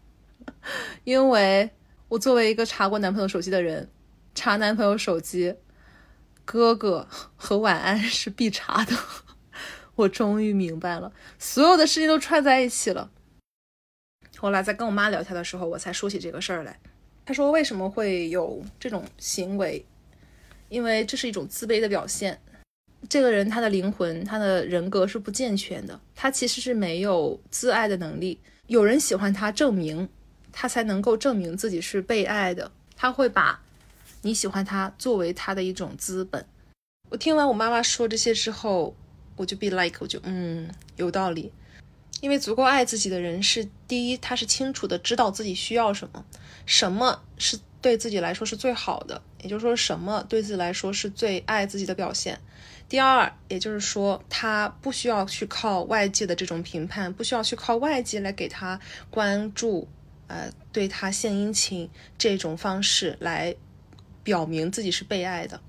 [1.06, 1.72] 因为。
[2.14, 3.90] 我作为一个查过男朋友手机的人，
[4.36, 5.56] 查男朋友手机，
[6.46, 8.96] 哥哥和晚安是必查的。
[9.96, 13.10] 我终于明白了，所有的事情都串在一起了。
[14.38, 16.80] 后来在跟我妈聊天的时候，我才说起这个事儿来。
[17.26, 19.84] 她说为什么会有这种行为？
[20.70, 22.40] 因为这是一种自卑的表现。
[23.10, 28.40] 这个人他的灵魂、他的人格是不健全的，他其实是没有自爱的能力。
[28.68, 30.08] 有人喜欢他，证明。
[30.54, 33.60] 他才能够证明自己是被爱的，他会把
[34.22, 36.46] 你喜欢他作为他的一种资本。
[37.10, 38.96] 我听完我妈妈说这些之后，
[39.36, 41.52] 我就 be like，我就嗯有道理。
[42.22, 46.24] 因为足够爱自己的人是第一，他是清楚的知道自己需要什么，
[46.66, 52.40] 什么是对自己来说是最好的，也就是说什么对自己来说是最爱自己的表现。
[52.88, 58.80] 第二，也就是说他不需要去靠外界的这种评判，不需要去靠外界来给他
[59.10, 59.90] 关注。
[60.34, 63.56] 呃，对他献殷勤这种方式来
[64.24, 65.62] 表明自己是被爱的。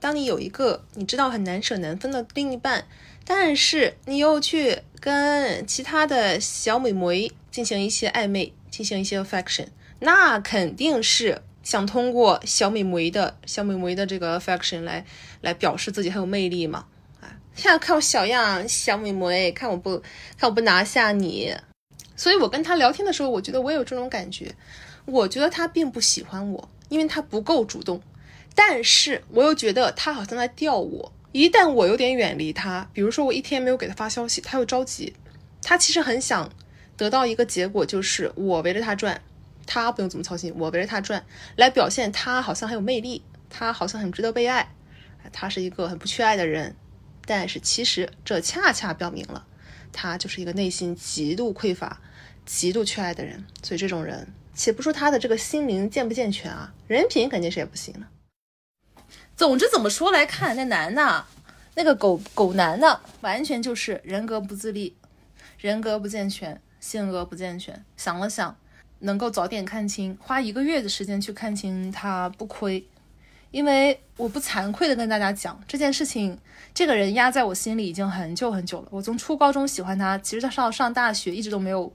[0.00, 2.84] 当你有一个你知道很难舍难分的另一半，
[3.24, 9.68] 但是你又去跟其他的小美眉进行一些暧昧，进行一些 affection，
[10.00, 15.06] 那肯定是想通过小美眉的小美眉的这个 affection 来
[15.40, 16.86] 来表示自己很有魅力嘛？
[17.20, 20.02] 啊，现在看我小样，小美眉，看我不
[20.36, 21.54] 看我不拿下你。
[22.16, 24.54] 所以我跟他聊天的时候，我觉得我有这种感觉，
[25.04, 28.00] 我觉得他并不喜欢我，因为他不够主动。
[28.54, 35.14] 但是我又觉得他好像在吊我，一旦我有点远离他，比如说我一天没有给他发消息，他又着急。
[35.62, 36.50] 他其实很想
[36.96, 39.20] 得到一个结果，就是我围着他转。
[39.64, 41.24] 他不用怎么操心，我围着他转，
[41.56, 44.74] 来表现他好像很有魅力，他好像很值得被爱，
[45.32, 46.74] 他是一个很不缺爱的人。
[47.24, 49.46] 但是其实这恰恰表明了，
[49.92, 52.00] 他就是一个内心极度匮乏、
[52.46, 53.44] 极度缺爱的人。
[53.62, 58.00] 所以这种人，且不说他的这个心灵健不健全啊，人品肯定是也不行的。
[59.36, 61.24] 总之怎么说来看，那男的，
[61.74, 64.96] 那个狗狗男的，完全就是人格不自立，
[65.58, 67.84] 人格不健全，性格不健全。
[67.96, 68.56] 想了想。
[69.04, 72.86] 能够早点看清，花一个月的时间去看清他不亏，
[73.52, 76.36] 因为我不惭愧的跟大家讲这件事情，
[76.74, 78.88] 这个人压在我心里已经很久很久了。
[78.90, 81.92] 我从初高中喜欢他，其实他上上大学一直都没有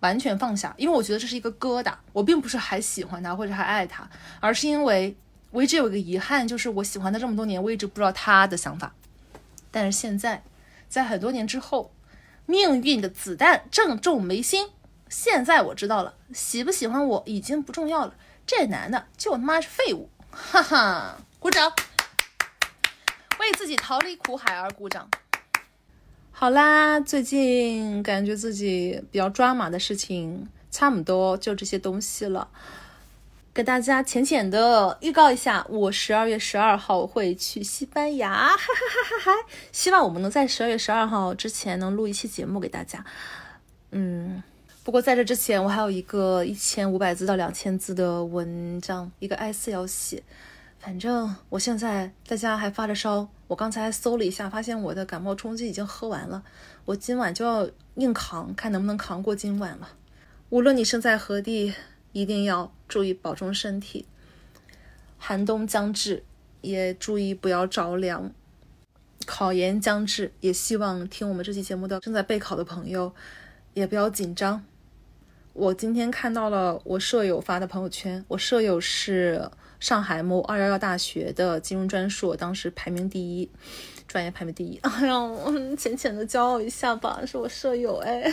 [0.00, 1.94] 完全放下，因为我觉得这是一个疙瘩。
[2.12, 5.16] 我并不是还喜欢他或者还爱他，而是因为
[5.50, 8.94] 我一直有一个遗憾，就是我喜欢他这么多年，我一直不知道他的想法。
[9.70, 10.42] 但是现在，
[10.90, 11.90] 在很多年之后，
[12.44, 14.68] 命运的子弹正中眉心。
[15.08, 18.14] 现在我知道了，喜不喜欢我已经不重要了。
[18.46, 21.18] 这男的就他妈是废物，哈哈！
[21.38, 21.72] 鼓掌，
[23.38, 25.08] 为自己逃离苦海而鼓掌。
[26.30, 32.48] 好啦，最近感觉自己比较抓马的事情，差不多就这些东西了。
[33.52, 39.48] 给大家浅浅的预告一下，我十二月十二号会去西班牙，哈哈哈哈哈！
[39.72, 43.04] 希望我们能在十二月十二号之前能录一期节目给大家。
[43.90, 44.42] 嗯。
[44.88, 50.22] 不过在这之前，我还有一个一千五百字到两千字的文章，一个 I 四要写。
[50.78, 56.42] 反正我现在在家还发着烧，我刚才搜了一下，发现我的感冒冲剂已经喝完了。
[56.86, 59.90] 我今晚就要硬扛，看能不能扛过今晚了。
[60.48, 61.74] 无论你身在何地，
[62.12, 64.06] 一定要注意保重身体。
[65.18, 66.24] 寒冬将至，
[66.62, 68.32] 也注意不要着凉。
[69.26, 73.12] 考研将至，也希望听我们这期节目的正在备考的朋友，
[73.74, 74.64] 也不要紧张。
[75.58, 79.50] 我今天看到了我舍友发的朋友圈，我舍友是
[79.80, 83.50] 上海某二幺幺大学的金融专硕，当时排名第一，
[84.06, 84.78] 专业排名第一。
[84.86, 88.32] 哎呀，我浅浅的骄傲一下吧，是我舍友哎。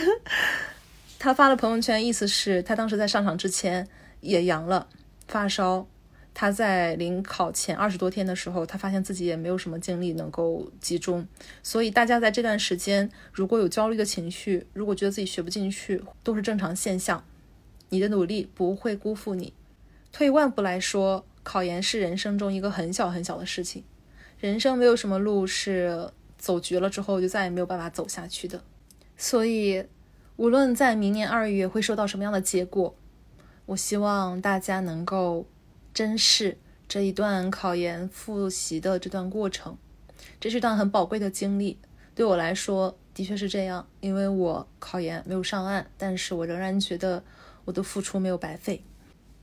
[1.18, 3.88] 他发了朋友圈，意思是他当时在上场之前
[4.20, 4.86] 也阳了，
[5.26, 5.84] 发烧。
[6.38, 11.26] 他在临考前二十多天的时候，他发现自己也没有什么精力能够集中，
[11.62, 17.24] 所以大家在这段时间如果有焦虑的情绪，如果觉得自己学不进去，都是正常现象。
[17.88, 19.54] 你的努力不会辜负你。
[20.12, 23.82] 退一万步来说，考研是人生中一个很小很小的事情，
[24.38, 28.62] 人生没有什么路是走绝了之后就再也没有办法走下去的。
[29.16, 29.82] 所以，
[30.36, 32.94] 无论在明年二月会收到什么样的结果，
[33.64, 35.46] 我希望大家能够。
[35.96, 39.78] 珍视这一段考研复习的这段过程，
[40.38, 41.78] 这是一段很宝贵的经历。
[42.14, 47.24] 对我来说，的确是这样，因为我考研没有上岸，但是我仍然觉得
[47.64, 48.84] 我的付出没有白费。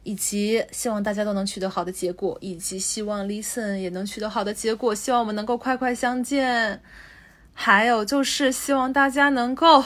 [0.03, 4.93] 以及希望大家都能取得好的结果，以及希望 Listen 也能取得好的结果。
[4.93, 6.83] 希望我们能够快快相见。
[7.55, 9.83] 还有就是希望大家能够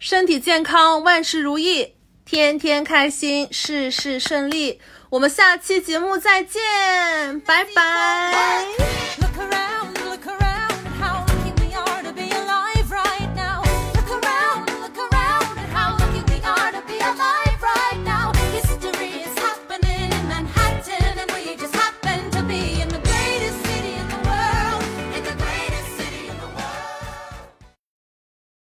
[0.00, 1.92] 身体健康，万事如意，
[2.24, 4.80] 天天开心，事事顺利。
[5.10, 8.64] 我们下期节目再见，拜拜。